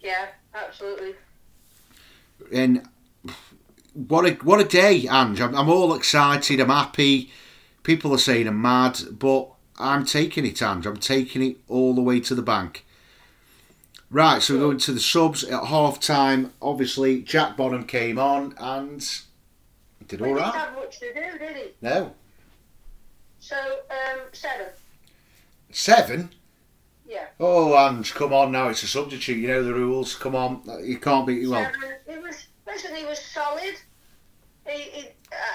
[0.00, 1.14] yeah, absolutely.
[2.52, 2.88] and
[3.94, 5.40] what a what a day, Ange.
[5.40, 6.60] I'm, I'm all excited.
[6.60, 7.30] I'm happy.
[7.82, 9.48] People are saying I'm mad, but
[9.78, 10.86] I'm taking it, Ange.
[10.86, 12.84] I'm taking it all the way to the bank.
[14.12, 16.52] Right, so we're going to the subs at half time.
[16.60, 19.00] Obviously, Jack Bonham came on and
[20.06, 21.64] did He all didn't have much to do, did he?
[21.80, 22.12] No,
[23.40, 23.56] So,
[23.90, 24.66] um, seven.
[25.70, 26.28] seven.
[27.08, 27.28] Yeah.
[27.40, 28.68] Oh, and come on now.
[28.68, 29.38] It's a substitute.
[29.38, 30.14] You know the rules.
[30.14, 31.64] Come on, you can't be well.
[31.64, 31.94] Seven.
[32.06, 33.76] He was, listen, he was solid.
[34.66, 35.08] He, he,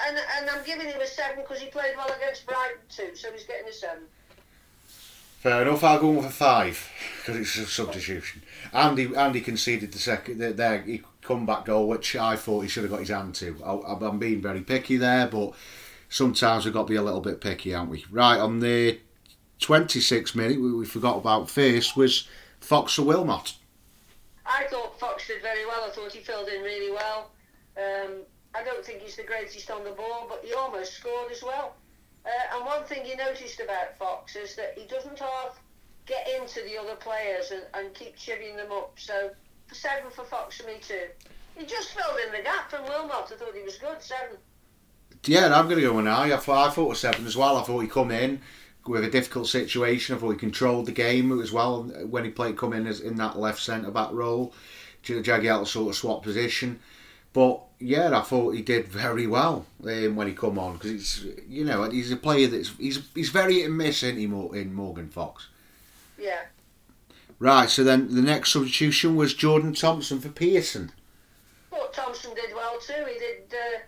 [0.08, 3.30] and, and I'm giving him a seven because he played well against Brighton too, so
[3.30, 4.02] he's getting a seven.
[5.38, 5.84] Fair enough.
[5.84, 8.42] I'll go a five because it's a substitution.
[8.72, 13.00] Andy Andy conceded the second the, comeback goal, which I thought he should have got
[13.00, 13.56] his hand to.
[13.64, 15.52] I, I'm being very picky there, but
[16.08, 18.04] sometimes we've got to be a little bit picky, aren't we?
[18.10, 18.98] Right on the
[19.60, 22.26] 26th minute, we, we forgot about first was
[22.60, 23.54] Fox or Wilmot.
[24.44, 25.84] I thought Fox did very well.
[25.84, 27.30] I thought he filled in really well.
[27.76, 28.22] Um,
[28.56, 31.76] I don't think he's the greatest on the ball, but he almost scored as well.
[32.24, 35.58] Uh, and one thing you noticed about Fox is that he doesn't half
[36.06, 38.92] get into the other players and, and keep chivvying them up.
[38.98, 39.30] So
[39.72, 41.06] seven for Fox for me too.
[41.56, 43.30] He just filled in the gap from Wilmot.
[43.32, 44.00] I thought he was good.
[44.00, 44.36] Seven.
[45.24, 46.32] Yeah, and I'm going to go an I.
[46.32, 47.56] I thought, I thought seven as well.
[47.56, 48.40] I thought he come in
[48.86, 50.14] with a difficult situation.
[50.14, 53.16] I thought he controlled the game as well when he played come in as in
[53.16, 54.54] that left centre back role.
[55.02, 56.80] Jagielka sort of swapped position,
[57.32, 61.24] but yeah, I thought he did very well um, when he come on because it's
[61.48, 64.74] you know he's a player that's he's he's very hit and miss, isn't he, in
[64.74, 65.48] Morgan Fox?
[66.18, 66.40] Yeah.
[67.38, 67.70] Right.
[67.70, 70.90] So then the next substitution was Jordan Thompson for Pearson.
[71.70, 73.04] Thought Thompson did well too.
[73.06, 73.78] He did uh,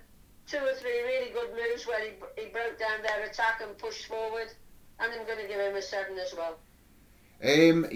[0.46, 4.06] two or three really good moves where he, he broke down their attack and pushed
[4.06, 4.52] forward.
[5.00, 6.58] And I'm going to give him a seven as well.
[7.42, 7.86] Um,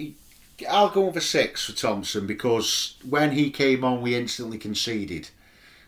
[0.69, 5.29] I'll go a six for Thompson because when he came on, we instantly conceded,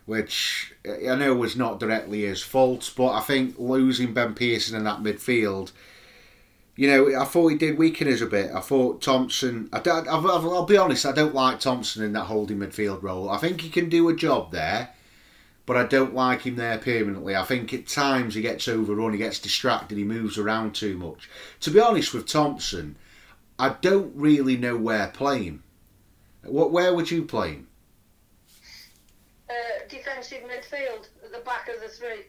[0.06, 4.84] which I know was not directly his fault, but I think losing Ben Pearson in
[4.84, 5.72] that midfield,
[6.76, 8.52] you know, I thought he did weaken us a bit.
[8.52, 9.70] I thought Thompson.
[9.74, 13.30] I will I'll be honest, I don't like Thompson in that holding midfield role.
[13.30, 14.90] I think he can do a job there,
[15.66, 17.36] but I don't like him there permanently.
[17.36, 21.30] I think at times he gets overrun, he gets distracted, he moves around too much.
[21.62, 22.96] To be honest with Thompson,
[23.60, 25.64] I don't really know where playing.
[26.44, 27.68] What where would you play him?
[29.50, 29.54] Uh,
[29.90, 32.26] defensive midfield at the back of the three.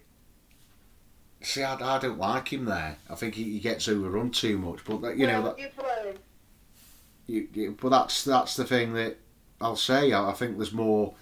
[1.40, 2.96] See, I, I don't like him there.
[3.08, 4.84] I think he, he gets overrun too much.
[4.84, 6.18] But that, you know, Well, that, you play him.
[7.26, 9.18] you, you, but that's that's the thing that
[9.60, 10.12] I'll say.
[10.12, 11.14] I, I think there's more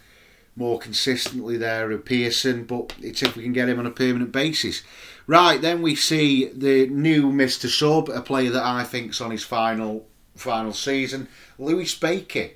[0.54, 4.32] more consistently there of Pearson, but it's if we can get him on a permanent
[4.32, 4.82] basis.
[5.26, 7.68] Right, then we see the new Mr.
[7.68, 12.50] Sub, a player that I think's on his final final season, Lewis Baker.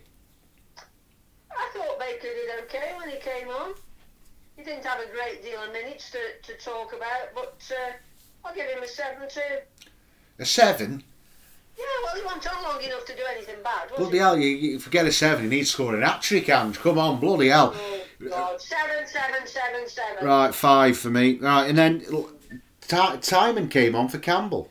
[1.51, 3.73] I thought Baker did okay when he came on.
[4.57, 7.93] He didn't have a great deal of minutes to, to talk about, but uh,
[8.45, 9.41] I'll give him a 7 too.
[10.39, 11.03] A seven?
[11.79, 14.19] Yeah, well, he wasn't on long enough to do anything bad, Bloody he?
[14.19, 16.79] hell, you, you forget a seven, he needs scoring hat trick, Ange.
[16.79, 17.75] Come on, bloody hell.
[17.75, 18.61] Oh, God.
[18.61, 20.27] 7 7 7 7.
[20.27, 21.39] Right, five for me.
[21.39, 22.05] Right, and then
[22.90, 24.68] Timon came on for Campbell.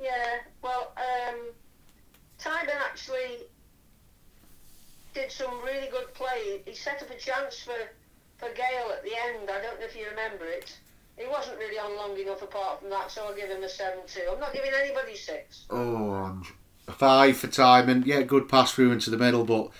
[0.00, 1.36] Yeah, well, um,
[2.40, 3.44] Tyban actually
[5.14, 6.62] did some really good play.
[6.64, 7.76] He set up a chance for,
[8.38, 9.50] for Gayle at the end.
[9.50, 10.76] I don't know if you remember it.
[11.16, 13.98] He wasn't really on long enough apart from that, so I'll give him a 7
[14.06, 14.20] 2.
[14.32, 15.66] I'm not giving anybody 6.
[15.70, 16.52] Oh, Ange.
[16.88, 18.04] Five for Timon.
[18.06, 19.70] Yeah, good pass through into the middle, but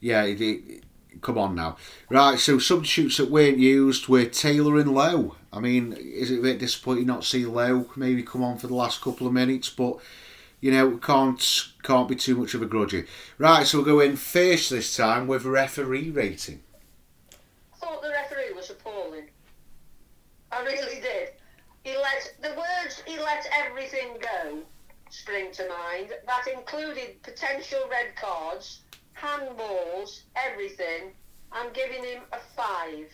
[0.00, 0.84] yeah, it, it,
[1.22, 1.76] come on now.
[2.10, 5.36] Right, so substitutes that weren't used were Taylor and Lowe.
[5.52, 8.68] I mean, is it a bit disappointing not to see Lowe maybe come on for
[8.68, 9.98] the last couple of minutes, but
[10.60, 12.94] you know, can't can't be too much of a grudge.
[13.38, 16.62] Right, so we'll go in first this time with referee rating.
[17.32, 19.28] I thought the referee was appalling.
[20.52, 21.30] I really did.
[21.82, 24.62] He let the words he let everything go
[25.10, 26.10] spring to mind.
[26.26, 28.80] That included potential red cards,
[29.16, 31.12] handballs, everything.
[31.52, 33.10] I'm giving him a five.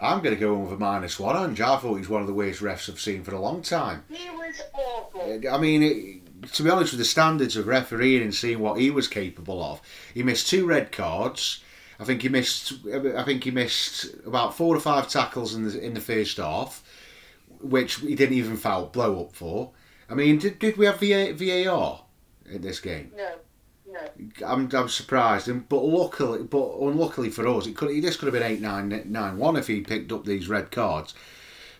[0.00, 1.60] I'm going to go in with a minus one, Ange.
[1.60, 4.04] I thought he's one of the worst refs I've seen for a long time.
[4.08, 5.40] He was awful.
[5.44, 8.78] Uh, I mean, it, to be honest, with the standards of refereeing and seeing what
[8.78, 9.80] he was capable of,
[10.14, 11.62] he missed two red cards.
[11.98, 12.74] I think he missed.
[13.16, 16.84] I think he missed about four or five tackles in the in the first half,
[17.60, 19.72] which he didn't even foul blow up for.
[20.08, 22.04] I mean, did, did we have VA, VAR
[22.48, 23.10] in this game?
[23.16, 23.32] No,
[23.92, 24.46] no.
[24.46, 28.34] I'm, I'm surprised, and but luckily, but unluckily for us, it could this could have
[28.34, 31.14] been eight nine nine one if he picked up these red cards.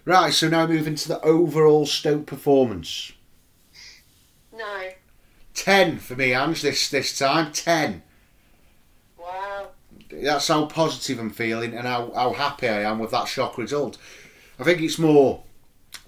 [0.05, 3.12] Right, so now moving to the overall Stoke performance.
[4.57, 4.88] No.
[5.55, 6.62] Ten for me, Ange.
[6.62, 8.03] This this time, ten.
[9.18, 9.68] Wow.
[10.11, 13.99] That's how positive I'm feeling, and how, how happy I am with that shock result.
[14.59, 15.42] I think it's more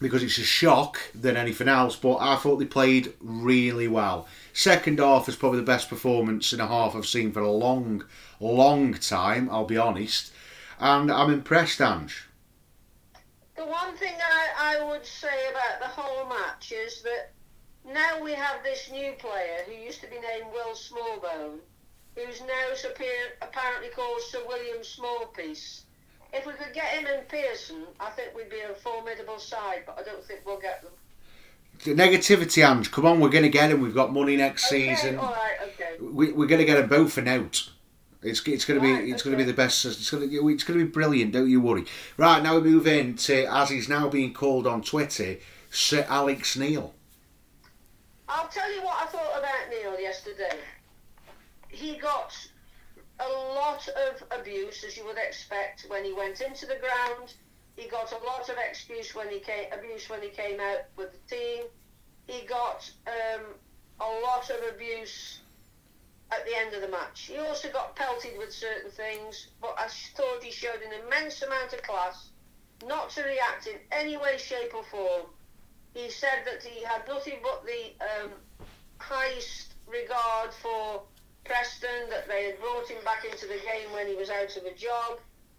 [0.01, 1.97] because it's a shock than anything else.
[1.97, 4.27] But I thought they played really well.
[4.53, 8.05] Second half is probably the best performance in a half I've seen for a long,
[8.41, 9.49] long time.
[9.51, 10.33] I'll be honest,
[10.79, 12.29] and I'm impressed, Ange.
[13.57, 17.33] The one thing I, I would say about the whole match is that
[17.85, 21.59] now we have this new player who used to be named Will Smallbone,
[22.17, 22.91] who's now
[23.43, 25.83] apparently called Sir William Smallpiece.
[26.33, 29.99] If we could get him and Pearson, I think we'd be a formidable side, but
[29.99, 30.93] I don't think we'll get them.
[31.85, 32.91] The negativity, Ange.
[32.91, 33.81] Come on, we're going to get him.
[33.81, 35.19] We've got money next Okay, season.
[35.19, 35.97] all right, okay.
[36.01, 37.71] we, we're going to get them both for nout.
[38.23, 39.83] It's, it's going to be it's going to be the best.
[39.87, 41.33] It's going to it's going to be brilliant.
[41.33, 41.87] Don't you worry.
[42.19, 45.37] Right now we move in to as he's now being called on Twitter,
[45.71, 46.93] Sir Alex Neil.
[48.29, 50.59] I'll tell you what I thought about Neil yesterday.
[51.69, 52.37] He got
[53.21, 57.33] a lot of abuse, as you would expect, when he went into the ground.
[57.81, 61.13] He got a lot of excuse when he came, abuse when he came out with
[61.13, 61.65] the team.
[62.27, 63.43] He got um,
[64.01, 65.41] a lot of abuse
[66.31, 67.23] at the end of the match.
[67.23, 71.73] He also got pelted with certain things, but I thought he showed an immense amount
[71.73, 72.31] of class,
[72.87, 75.27] not to react in any way, shape, or form
[75.95, 78.31] he said that he had nothing but the um,
[78.99, 81.03] highest regard for
[81.45, 84.65] Preston, that they had brought him back into the game when he was out of
[84.65, 85.19] a job,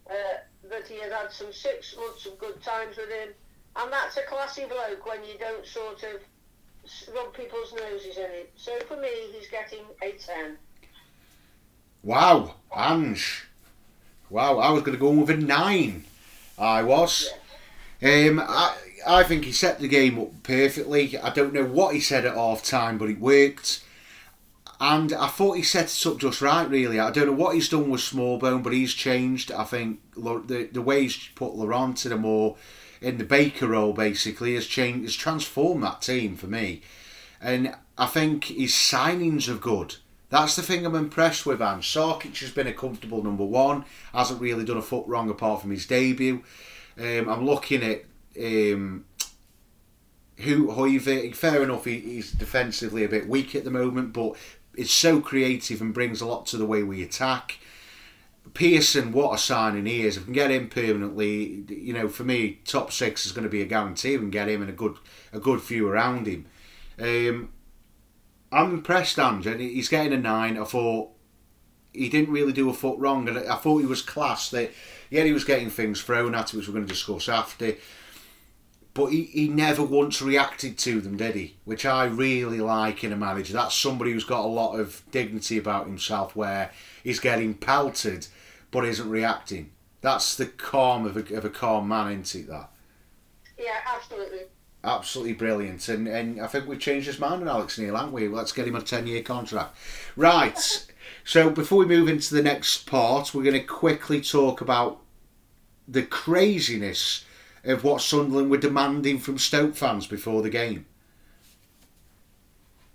[0.10, 0.38] uh,
[0.70, 3.30] that he had had some six months of good times with him.
[3.76, 6.22] And that's a classy bloke when you don't sort of
[7.16, 8.52] rub people's noses in it.
[8.56, 10.58] So for me, he's getting a 10.
[12.04, 13.46] Wow, Ange.
[14.30, 16.06] Wow, I was going to go with a nine.
[16.58, 17.30] I was.
[18.02, 21.18] Um, I I think he set the game up perfectly.
[21.18, 23.84] I don't know what he said at half time, but it worked.
[24.84, 27.00] And I thought he set it up just right, really.
[27.00, 29.52] I don't know what he's done with Smallbone, but he's changed.
[29.52, 32.56] I think the the way he's put Laurent in a more
[33.00, 36.82] in the Baker role, basically, has changed, has transformed that team for me.
[37.40, 39.98] And I think his signings are good.
[40.30, 43.86] That's the thing I'm impressed with, and Sarkic has been a comfortable number one.
[44.14, 46.42] Hasn't really done a foot wrong apart from his debut.
[46.98, 49.06] Um, I'm looking at um,
[50.38, 51.32] who Hoever.
[51.34, 54.36] Fair enough, he, he's defensively a bit weak at the moment, but
[54.76, 57.60] it's so creative and brings a lot to the way we attack.
[58.54, 60.18] Pearson, what a signing he is.
[60.18, 63.50] If we can get him permanently, you know, for me, top six is going to
[63.50, 64.12] be a guarantee.
[64.12, 64.98] We can get him and a good,
[65.32, 66.46] a good few around him.
[67.00, 67.50] Um,
[68.52, 69.46] I'm impressed, Ange.
[69.46, 70.58] He's getting a nine.
[70.58, 71.12] I thought
[71.94, 74.50] he didn't really do a foot wrong, and I thought he was class.
[74.50, 74.72] That
[75.10, 77.76] yeah, he was getting things thrown at him, which we're going to discuss after.
[78.94, 81.56] But he, he never once reacted to them, did he?
[81.64, 83.54] Which I really like in a manager.
[83.54, 86.72] That's somebody who's got a lot of dignity about himself, where
[87.04, 88.28] he's getting pelted
[88.72, 89.72] but isn't reacting.
[90.02, 92.48] That's the calm of a, of a calm man, isn't it?
[92.48, 92.72] That.
[93.58, 94.40] Yeah, absolutely.
[94.84, 98.28] Absolutely brilliant, and and I think we've changed his mind on Alex Neil, haven't we?
[98.28, 99.78] Let's get him a ten year contract.
[100.16, 100.58] Right.
[101.24, 105.00] so before we move into the next part, we're going to quickly talk about
[105.88, 107.26] the craziness
[107.64, 110.86] of what Sunderland were demanding from Stoke fans before the game.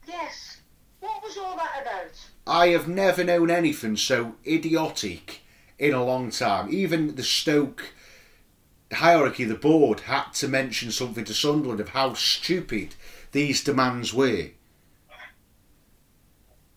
[0.06, 0.58] Yes.
[1.00, 2.12] What was all that about?
[2.46, 5.40] I have never known anything so idiotic
[5.78, 6.68] in a long time.
[6.70, 7.92] Even the Stoke
[8.92, 12.94] hierarchy, the board, had to mention something to Sunderland of how stupid
[13.32, 14.50] these demands were.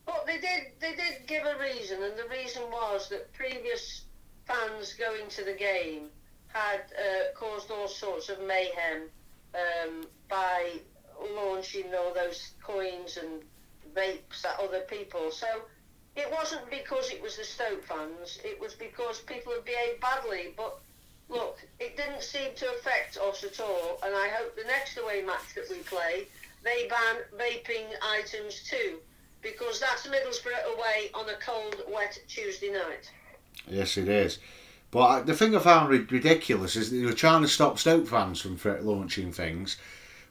[0.06, 4.06] But they did, they did give a reason, and the reason was that previous
[4.46, 6.10] fans going to the game
[6.50, 9.04] had uh, caused all sorts of mayhem
[9.54, 10.72] um, by
[11.36, 13.42] launching all those coins and
[13.96, 15.32] vapes at other people.
[15.32, 15.48] So
[16.16, 20.54] it wasn't because it was the Stoke fans, it was because people had behaved badly.
[20.58, 20.80] But
[21.30, 25.22] look, it didn't seem to affect us at all, and I hope the next away
[25.26, 26.28] match that we play,
[26.64, 28.98] they ban vaping items too,
[29.42, 33.12] because that's Middlesbrough away on a cold, wet Tuesday night.
[33.68, 34.40] Yes, it is.
[34.92, 38.60] But the thing I found ridiculous is they were trying to stop Stoke fans from
[38.86, 39.78] launching things.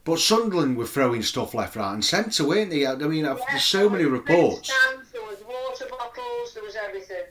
[0.05, 2.87] But Sunderland were throwing stuff left, right, and centre, weren't they?
[2.87, 4.73] I mean, yeah, there's so many reports.
[4.73, 7.25] Stands, there was water bottles, there was everything.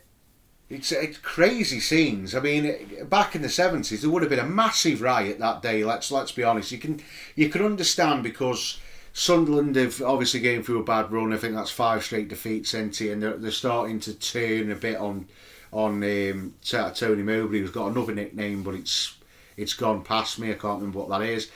[0.70, 2.36] It's, it's crazy scenes.
[2.36, 5.84] I mean, back in the seventies, there would have been a massive riot that day.
[5.84, 6.72] Let's let's be honest.
[6.72, 7.02] You can
[7.36, 8.80] you can understand because
[9.14, 11.34] Sunderland have obviously going through a bad run.
[11.34, 13.12] I think that's five straight defeats, isn't it?
[13.12, 15.28] And they're, they're starting to turn a bit on
[15.72, 19.16] on um, Tony Mowbray, who's got another nickname, but it's
[19.56, 20.52] it's gone past me.
[20.52, 21.50] I can't remember what that is.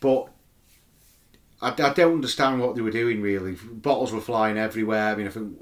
[0.00, 0.28] But
[1.60, 3.52] I, I don't understand what they were doing really.
[3.52, 5.12] Bottles were flying everywhere.
[5.12, 5.56] I mean, I think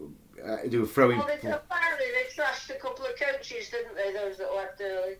[0.45, 1.19] uh, they were throwing.
[1.19, 4.13] Well, they, apparently they trashed a couple of coaches, didn't they?
[4.13, 5.17] Those that left early.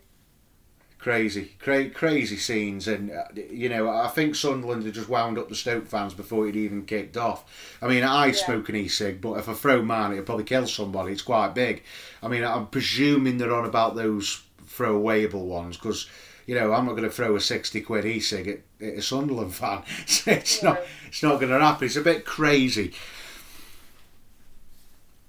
[1.01, 5.49] Crazy, cra- crazy scenes, and uh, you know, I think Sunderland had just wound up
[5.49, 7.75] the Stoke fans before it even kicked off.
[7.81, 8.33] I mean, I yeah.
[8.33, 11.13] smoke an e-cig, but if I throw mine, it'll probably kill somebody.
[11.13, 11.81] It's quite big.
[12.21, 16.07] I mean, I'm presuming they're on about those throwawayable ones because
[16.45, 19.55] you know, I'm not going to throw a 60 quid e-cig at, at a Sunderland
[19.55, 19.83] fan.
[20.27, 20.69] it's yeah.
[20.69, 21.85] not it's not going to happen.
[21.85, 22.93] It's a bit crazy.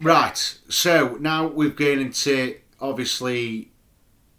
[0.00, 0.36] Right,
[0.68, 3.71] so now we've gone into obviously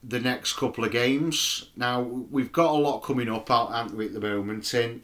[0.04, 1.70] the next couple of games.
[1.76, 4.74] Now we've got a lot coming up, aren't we, at the moment?
[4.74, 5.02] And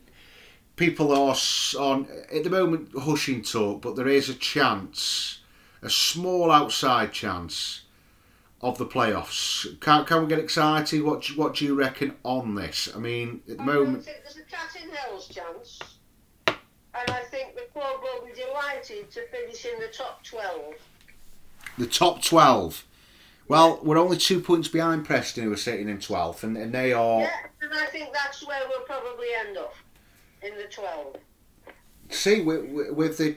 [0.75, 1.35] people are
[1.77, 5.39] on at the moment hushing talk, but there is a chance,
[5.81, 7.83] a small outside chance,
[8.61, 9.79] of the playoffs.
[9.79, 11.01] Can, can we get excited?
[11.01, 12.89] What what do you reckon on this?
[12.93, 15.79] I mean, at the I moment, there's a cat in hell's chance,
[16.47, 20.73] and I think the club will be delighted to finish in the top twelve.
[21.77, 22.83] The top twelve.
[23.49, 26.93] Well, we're only two points behind Preston, who are sitting in 12th, and, and they
[26.93, 27.21] are.
[27.21, 27.31] Yeah,
[27.63, 29.73] and I think that's where we'll probably end up
[30.43, 31.17] in the 12th.
[32.11, 33.35] See, with, with the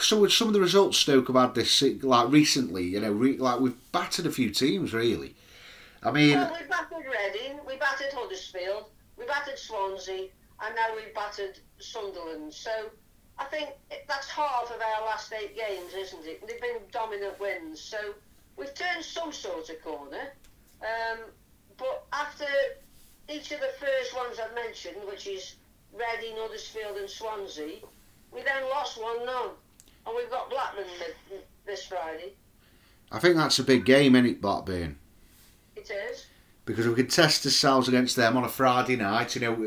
[0.00, 3.36] so with some of the results Stoke have had this like recently, you know, re,
[3.36, 5.36] like we've battered a few teams really.
[6.02, 10.28] I mean, well, we battered Reading, we battered Huddersfield, we battered Swansea,
[10.64, 12.52] and now we've battered Sunderland.
[12.52, 12.70] So
[13.38, 13.70] I think
[14.08, 16.44] that's half of our last eight games, isn't it?
[16.46, 17.80] They've been dominant wins.
[17.80, 18.14] So
[18.58, 20.32] we've turned some sort of corner.
[20.82, 21.18] Um,
[21.76, 22.46] but after
[23.28, 25.54] each of the first ones I've mentioned, which is
[25.92, 27.76] Reading, Huddersfield, and Swansea,
[28.32, 29.50] we then lost one none,
[30.06, 30.84] and we've got Blackburn
[31.66, 32.34] this Friday.
[33.10, 34.98] I think that's a big game, isn't it, Blackburn?
[35.76, 36.26] It is.
[36.64, 39.34] Because we could test ourselves against them on a Friday night.
[39.34, 39.66] You know,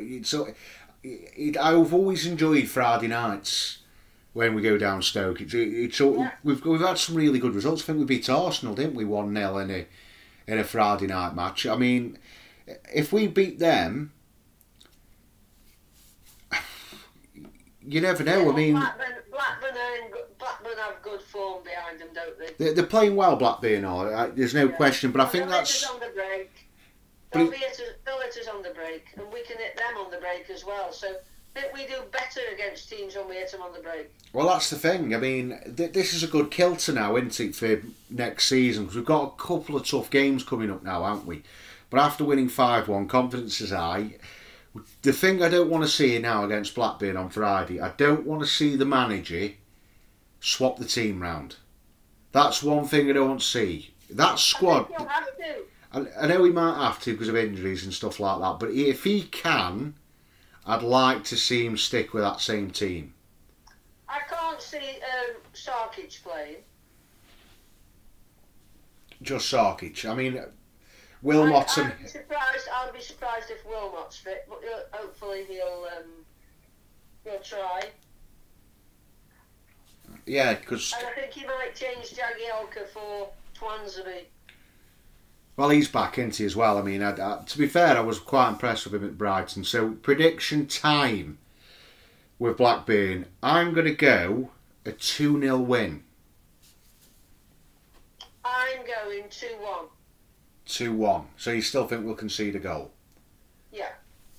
[1.03, 3.80] it, I've always enjoyed Friday nights
[4.33, 5.41] when we go down Stoke.
[5.41, 6.31] It's, it's yeah.
[6.43, 7.83] we've we've had some really good results.
[7.83, 9.05] I think we beat Arsenal, didn't we?
[9.05, 9.87] One 0 in a
[10.47, 11.65] in a Friday night match.
[11.65, 12.17] I mean,
[12.93, 14.13] if we beat them,
[17.85, 18.43] you never know.
[18.43, 22.53] Yeah, I mean, Blackburn, Blackburn, Blackburn have good form behind them, don't they?
[22.57, 23.85] They're, they're playing well, Blackburn.
[23.85, 24.05] All
[24.35, 24.71] there's no Yeah.
[24.75, 26.51] question, but I think that's on the break.
[27.31, 29.97] They'll, it- hit us, they'll hit us on the break, and we can hit them
[29.97, 30.91] on the break as well.
[30.91, 31.15] So
[31.73, 34.09] We do better against teams when we hit them on the break.
[34.31, 34.47] well.
[34.47, 35.13] That's the thing.
[35.13, 38.83] I mean, th- this is a good kilter now, isn't it, for next season?
[38.83, 41.43] Because we've got a couple of tough games coming up now, haven't we?
[41.89, 44.15] But after winning five one, confidence is high.
[45.01, 48.41] The thing I don't want to see now against Blackburn on Friday, I don't want
[48.41, 49.51] to see the manager
[50.39, 51.57] swap the team round.
[52.31, 53.93] That's one thing I don't see.
[54.09, 54.87] That squad.
[54.93, 55.37] I think have
[56.05, 56.15] to.
[56.19, 58.71] I, I know he might have to because of injuries and stuff like that, but
[58.71, 59.95] if he can,
[60.65, 63.13] I'd like to see him stick with that same team.
[64.07, 66.57] I can't see um, Sarkic playing.
[69.21, 70.09] Just Sarkic.
[70.09, 70.43] I mean,
[71.21, 72.67] Wilmot I, and I'd be surprised.
[72.73, 76.09] I'd be surprised if Wilmot's fit, but hopefully he'll um,
[77.23, 77.83] he'll try.
[80.25, 84.25] yeah, because And I think he might change Jagielka for Twansby.
[85.57, 86.77] Well, he's back into as well.
[86.77, 89.63] I mean, I, I, to be fair, I was quite impressed with him at Brighton.
[89.63, 91.37] So prediction time
[92.39, 94.51] with Blackburn, I'm going to go
[94.85, 96.03] a two 0 win.
[98.43, 99.85] I'm going two one.
[100.65, 101.27] Two one.
[101.37, 102.91] So you still think we'll concede a goal?
[103.71, 103.91] Yeah.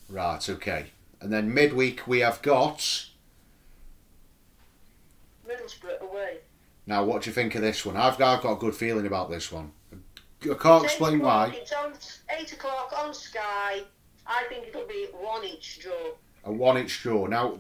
[0.09, 0.49] Right.
[0.49, 0.87] Okay.
[1.21, 2.79] And then midweek we have got.
[5.49, 6.39] Middlesbrough away.
[6.87, 7.97] Now, what do you think of this one?
[7.97, 9.73] I've I've got a good feeling about this one.
[10.51, 11.55] I can't It's explain why.
[11.55, 11.93] It's on
[12.39, 13.83] eight o'clock on Sky.
[14.27, 16.13] I think it'll be one each draw.
[16.45, 17.27] A one inch draw.
[17.27, 17.57] Now,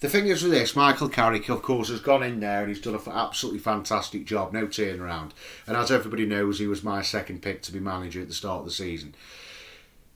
[0.00, 2.80] the thing is with this, Michael Carrick, of course, has gone in there and he's
[2.80, 4.52] done an absolutely fantastic job.
[4.52, 5.32] No turnaround.
[5.66, 8.60] And as everybody knows, he was my second pick to be manager at the start
[8.60, 9.14] of the season.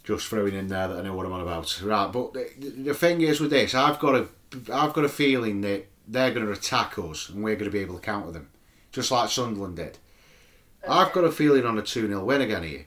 [0.04, 1.80] Just throwing in there that I know what I'm on about.
[1.82, 4.28] Right, but the, the thing is with this, I've got a,
[4.72, 7.80] I've got a feeling that they're going to attack us and we're going to be
[7.80, 8.48] able to counter them,
[8.92, 9.98] just like Sunderland did.
[10.88, 12.86] I've got a feeling on a 2 0 win again here.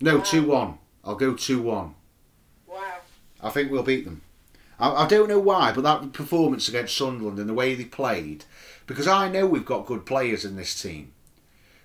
[0.00, 0.22] No, Wow.
[0.24, 0.78] 2 1.
[1.04, 1.94] I'll go 2 1.
[2.66, 2.82] Wow.
[3.42, 4.22] I think we'll beat them.
[4.78, 8.44] I, I don't know why, but that performance against Sunderland and the way they played,
[8.86, 11.12] because I know we've got good players in this team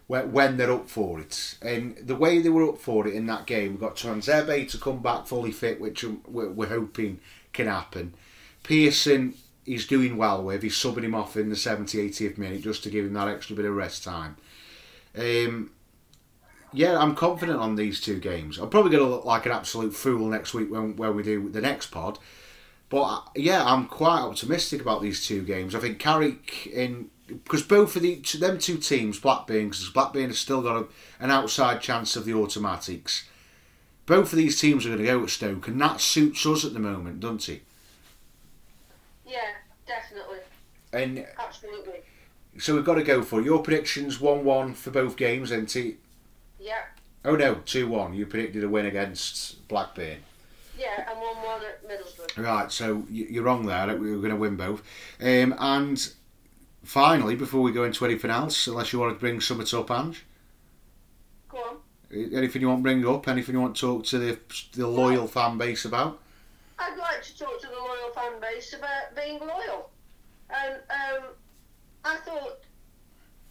[0.07, 1.57] when, when they're up for it.
[1.61, 4.77] And the way they were up for it in that game, we've got Tranzebe to
[4.77, 7.19] come back fully fit, which we're, we're hoping
[7.53, 8.13] can happen.
[8.63, 10.63] Pearson, he's doing well with.
[10.63, 13.55] He's subbing him off in the 70, 80th minute just to give him that extra
[13.55, 14.35] bit of rest time.
[15.19, 15.71] Um,
[16.71, 18.57] yeah, I'm confident on these two games.
[18.57, 21.49] I'm probably going to look like an absolute fool next week when, when we do
[21.49, 22.19] the next pod.
[22.89, 25.75] But uh, yeah, I'm quite optimistic about these two games.
[25.75, 30.39] I think Carrick in because both of the them two teams, Blackburn, because Blackburn has
[30.39, 30.87] still got a,
[31.19, 33.27] an outside chance of the automatics.
[34.07, 36.73] Both of these teams are going to go at Stoke, and that suits us at
[36.73, 37.63] the moment, doesn't it?
[39.27, 39.51] Yeah,
[39.85, 40.39] definitely.
[40.91, 41.99] And Absolutely.
[42.57, 45.97] So we've got to go for your predictions: one-one for both games, and it?
[46.59, 46.81] Yeah.
[47.25, 48.13] Oh no, two-one.
[48.13, 50.17] You predicted a win against Blackburn.
[50.77, 52.41] Yeah, and one one at Middlesbrough.
[52.43, 53.95] Right, so you're wrong there.
[53.97, 54.81] We were going to win both.
[55.19, 56.13] Um, and
[56.83, 60.23] finally, before we go into anything else, unless you want to bring something up, Ange,
[61.49, 61.77] Go on.
[62.33, 64.39] anything you want to bring up, anything you want to talk to the
[64.73, 66.19] the loyal fan base about?
[66.77, 69.89] I'd like to talk to the loyal fan base about being loyal.
[70.49, 71.23] And um,
[72.03, 72.59] I thought,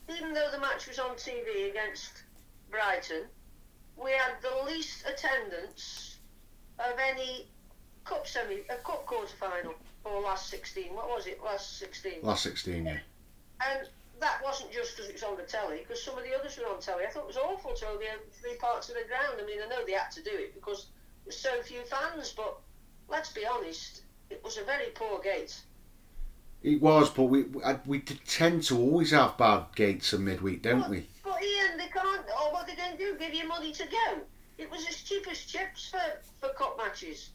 [0.09, 2.23] even though the match was on TV against
[2.71, 3.25] Brighton,
[3.97, 6.19] we had the least attendance
[6.79, 7.49] of any
[8.05, 9.75] cup semi, a cup quarter final
[10.05, 10.95] or last 16.
[10.95, 11.43] What was it?
[11.45, 12.21] Last 16.
[12.23, 12.99] Last sixteen, yeah.
[13.61, 13.89] And
[14.21, 16.73] that wasn't just because it was on the telly, because some of the others were
[16.73, 17.05] on telly.
[17.05, 19.41] I thought it was awful to only have three parts of the ground.
[19.41, 20.87] I mean, I know they had to do it because
[21.25, 22.59] there's so few fans, but
[23.09, 25.61] let's be honest, it was a very poor gate.
[26.63, 27.45] It was, but we
[27.87, 31.07] we, tend to always have bad gates in midweek, don't but, we?
[31.23, 32.27] But Ian, they can't.
[32.27, 33.17] Or what they going to do?
[33.19, 34.21] Give you money to go?
[34.59, 36.01] It was as cheap as chips for,
[36.41, 37.31] for cup matches.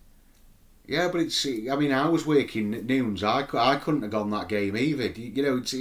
[0.85, 1.45] Yeah, but it's.
[1.45, 3.23] I mean, I was working at noons.
[3.23, 5.05] I, I couldn't have gone that game either.
[5.05, 5.73] You you know, it's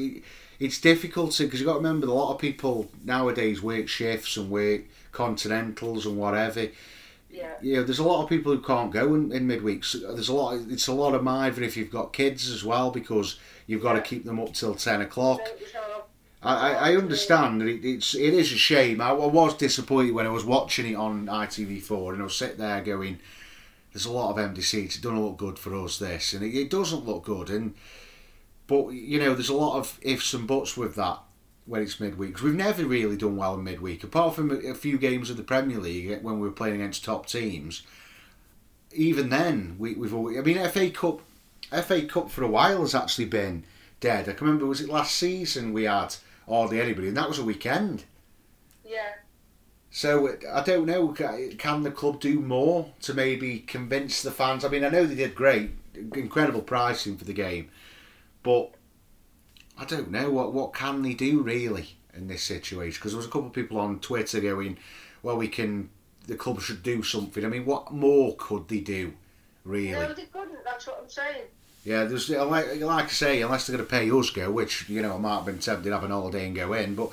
[0.60, 4.48] it's difficult because you've got to remember a lot of people nowadays work shifts and
[4.48, 6.68] work continentals and whatever.
[7.32, 7.54] Yeah.
[7.62, 9.92] you know, there's a lot of people who can't go in, in midweeks.
[10.00, 10.60] There's a lot.
[10.68, 14.02] It's a lot of either if you've got kids as well because you've got to
[14.02, 15.40] keep them up till ten o'clock.
[15.46, 16.08] So it was all-
[16.44, 19.00] I, I, I understand that it, it's it is a shame.
[19.00, 22.58] I, I was disappointed when I was watching it on ITV4 and I was sitting
[22.58, 23.20] there going,
[23.92, 24.96] "There's a lot of empty seats.
[24.96, 25.98] It doesn't look good for us.
[25.98, 27.74] This and it, it doesn't look good." And
[28.66, 31.18] but you know, there's a lot of ifs and buts with that
[31.66, 32.42] when it's midweek.
[32.42, 35.42] we've never really done well in midweek, apart from a, a few games of the
[35.42, 37.82] Premier League when we were playing against top teams.
[38.92, 41.20] Even then, we, we've always, I mean, FA Cup,
[41.70, 43.64] FA Cup for a while has actually been
[44.00, 44.28] dead.
[44.28, 46.16] I can remember, was it last season we had
[46.48, 48.04] hardly anybody, and that was a weekend.
[48.84, 49.12] Yeah.
[49.90, 51.08] So I don't know.
[51.08, 54.64] Can the club do more to maybe convince the fans?
[54.64, 57.70] I mean, I know they did great, incredible pricing for the game,
[58.42, 58.74] but
[59.78, 62.98] I don't know what what can they do really in this situation?
[62.98, 64.78] Because there was a couple of people on Twitter going,
[65.22, 65.90] "Well, we can.
[66.26, 69.14] The club should do something." I mean, what more could they do,
[69.64, 69.92] really?
[69.92, 70.62] No, they couldn't.
[70.64, 71.44] That's what I'm saying.
[71.84, 74.88] Yeah, there's uh, like, like I say, unless they're going to pay us go, which
[74.88, 77.10] you know I might have been tempted to have an holiday and go in, but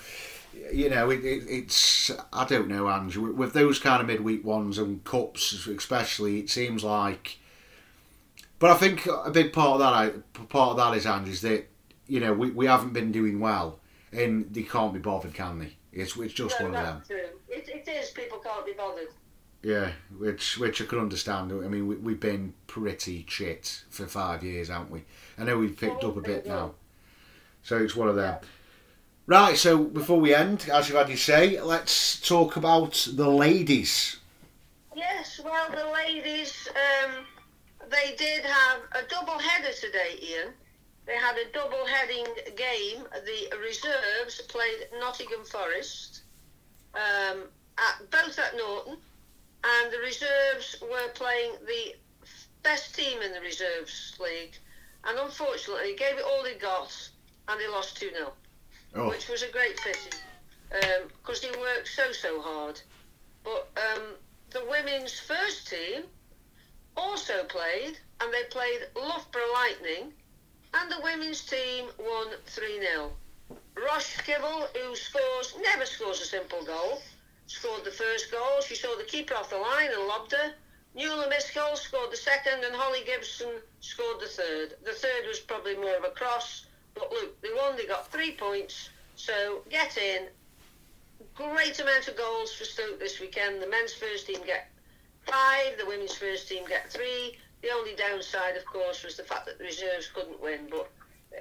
[0.72, 3.34] you know it, it, it's I don't know, Andrew.
[3.34, 7.40] With those kind of midweek ones and cups, especially, it seems like.
[8.60, 10.10] But I think a big part of that, I,
[10.50, 11.70] part of that is Ange, is that
[12.10, 13.80] you know we, we haven't been doing well,
[14.12, 15.74] and they can't be bothered, can they?
[15.94, 17.04] It's it's just no, one of them.
[17.48, 18.12] It, it is.
[18.12, 19.10] People can't be bothered.
[19.62, 21.52] Yeah, which which I can understand.
[21.52, 25.04] I mean, we, we've been pretty shit for five years, haven't we?
[25.38, 26.74] I know we've picked up a bit now.
[27.64, 28.38] So it's one of them.
[29.28, 34.18] Right, so before we end, as you've had you say, let's talk about the ladies.
[34.96, 37.26] Yes, well, the ladies, um,
[37.92, 40.54] they did have a double header today, Ian.
[41.10, 43.04] They had a double heading game.
[43.12, 46.22] The reserves played Nottingham Forest,
[46.94, 48.98] um, at, both at Norton
[49.64, 51.96] and the reserves were playing the
[52.64, 54.58] best team in the reserves league,
[55.06, 56.92] and unfortunately gave it all they got,
[57.48, 58.32] and they lost two 0
[58.96, 59.10] oh.
[59.10, 60.18] which was a great pity
[60.70, 62.80] because um, they worked so so hard.
[63.44, 64.04] But um,
[64.52, 66.04] the women's first team
[66.96, 70.14] also played, and they played Loughborough Lightning,
[70.74, 73.12] and the women's team won three 0
[73.76, 77.02] Rosh Kibble, who scores never scores a simple goal
[77.50, 78.62] scored the first goal.
[78.62, 80.54] She saw the keeper off the line and lobbed her.
[80.96, 83.50] Nuala Miskell scored the second, and Holly Gibson
[83.80, 84.76] scored the third.
[84.84, 87.76] The third was probably more of a cross, but look, they won.
[87.76, 88.90] They got three points.
[89.16, 90.28] So get in.
[91.36, 93.62] Great amount of goals for Stoke this weekend.
[93.62, 94.70] The men's first team get
[95.26, 95.78] five.
[95.78, 97.38] The women's first team get three.
[97.62, 100.68] The only downside, of course, was the fact that the reserves couldn't win.
[100.70, 100.90] But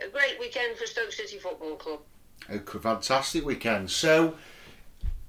[0.04, 2.00] a great weekend for Stoke City Football Club.
[2.48, 3.90] A fantastic weekend.
[3.90, 4.34] So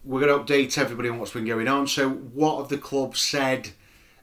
[0.04, 1.88] we're going to update everybody on what's been going on.
[1.88, 3.70] So, what have the club said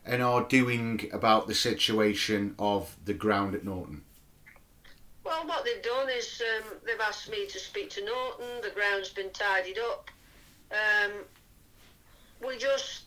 [0.05, 4.03] and are doing about the situation of the ground at Norton?
[5.25, 8.47] Well, what they've done is um, they've asked me to speak to Norton.
[8.63, 10.11] The ground's been tidied up.
[10.71, 11.13] Um,
[12.47, 13.06] we just have to hope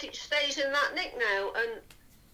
[0.00, 1.52] that it stays in that nick now.
[1.56, 1.80] And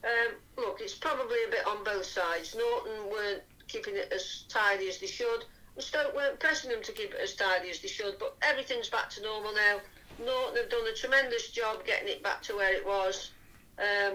[0.04, 2.56] um, look, it's probably a bit on both sides.
[2.56, 5.44] Norton weren't keeping it as tidy as they should.
[5.74, 8.88] And Stoke weren't pressing them to keep it as tidy as they should, but everything's
[8.88, 9.78] back to normal now.
[10.24, 13.30] Norton have done a tremendous job getting it back to where it was.
[13.78, 14.14] Um,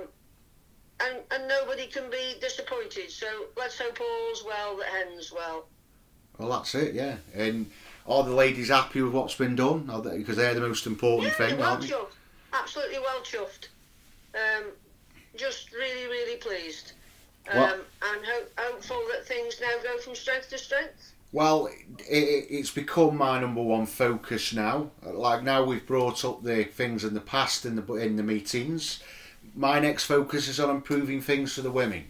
[1.00, 3.12] and, and nobody can be disappointed.
[3.12, 3.28] So
[3.58, 5.66] let's hope all's well that ends well.
[6.38, 7.18] Well, that's it, yeah.
[7.36, 7.70] And
[8.08, 9.90] are the ladies happy with what's been done?
[10.18, 11.90] Because they're the most important yeah, thing, aren't they?
[11.90, 12.14] Chuffed.
[12.54, 13.68] Absolutely well chuffed.
[14.36, 14.72] Um,
[15.36, 16.94] just really, really pleased.
[17.52, 21.14] Um, and hope, hopeful that things now go from strength to strength.
[21.34, 24.92] Well, it, it's become my number one focus now.
[25.02, 29.02] Like now, we've brought up the things in the past in the in the meetings.
[29.56, 32.06] My next focus is on improving things for the women,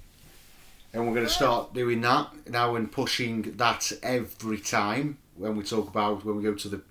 [0.91, 5.63] and we're going to start doing that now and pushing that every time when we
[5.63, 6.81] talk about when we go to the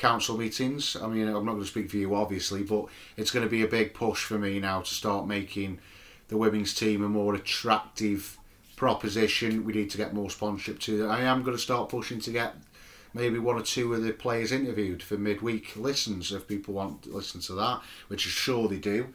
[0.00, 0.96] council meetings.
[0.96, 2.86] I mean, I'm not going to speak for you, obviously, but
[3.16, 5.78] it's going to be a big push for me now to start making
[6.28, 8.38] the women's team a more attractive
[8.76, 9.64] proposition.
[9.64, 11.10] We need to get more sponsorship to that.
[11.10, 12.54] I am going to start pushing to get
[13.12, 17.10] maybe one or two of the players interviewed for midweek listens if people want to
[17.10, 19.08] listen to that, which I'm sure they do,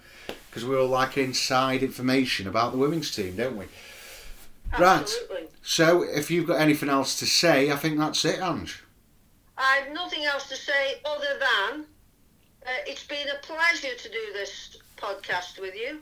[0.49, 3.65] because we all like inside information about the women's team, don't we?
[4.71, 5.35] Absolutely.
[5.35, 5.49] Right.
[5.63, 8.83] So if you've got anything else to say, I think that's it, Ange.
[9.57, 11.85] I have nothing else to say other than
[12.65, 15.99] uh, it's been a pleasure to do this podcast with you.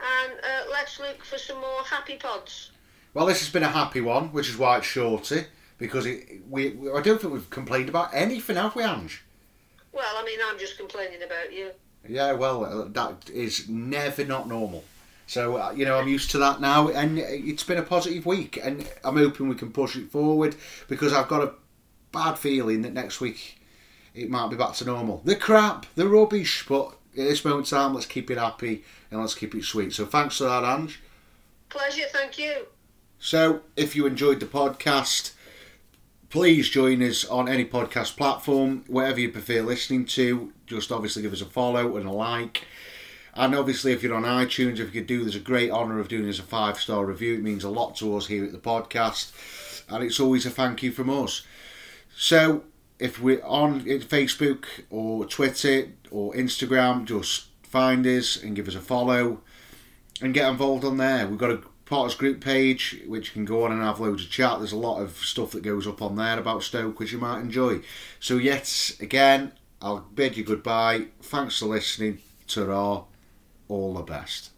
[0.00, 2.72] And uh, let's look for some more happy pods.
[3.14, 5.44] Well, this has been a happy one, which is why it's shorty,
[5.78, 9.22] because it, we, we I don't think we've complained about anything, have we, Ange?
[9.92, 11.70] Well, I mean, I'm just complaining about you.
[12.06, 14.84] Yeah, well, uh, that is never not normal.
[15.26, 18.58] So uh, you know, I'm used to that now, and it's been a positive week,
[18.62, 20.56] and I'm hoping we can push it forward
[20.88, 21.52] because I've got a
[22.14, 23.60] bad feeling that next week
[24.14, 25.20] it might be back to normal.
[25.24, 29.20] The crap, the rubbish, but at this moment in time, let's keep it happy and
[29.20, 29.92] let's keep it sweet.
[29.92, 31.00] So thanks for that, Ange.
[31.68, 32.66] Pleasure, thank you.
[33.18, 35.32] So, if you enjoyed the podcast,
[36.28, 40.52] please join us on any podcast platform, whatever you prefer listening to.
[40.66, 42.66] Just obviously give us a follow and a like.
[43.34, 46.08] And obviously, if you're on iTunes, if you could do, there's a great honour of
[46.08, 47.34] doing us a five star review.
[47.34, 49.32] It means a lot to us here at the podcast,
[49.88, 51.44] and it's always a thank you from us.
[52.16, 52.64] So,
[52.98, 58.80] if we're on Facebook or Twitter or Instagram, just find us and give us a
[58.80, 59.40] follow
[60.22, 61.26] and get involved on there.
[61.26, 64.30] We've got a Potters group page which you can go on and have loads of
[64.30, 64.58] chat.
[64.58, 67.40] There's a lot of stuff that goes up on there about Stoke which you might
[67.40, 67.80] enjoy.
[68.20, 69.52] So, yet again,
[69.82, 71.08] I'll bid you goodbye.
[71.20, 72.20] Thanks for listening.
[72.46, 73.04] Ta
[73.68, 74.50] all the best.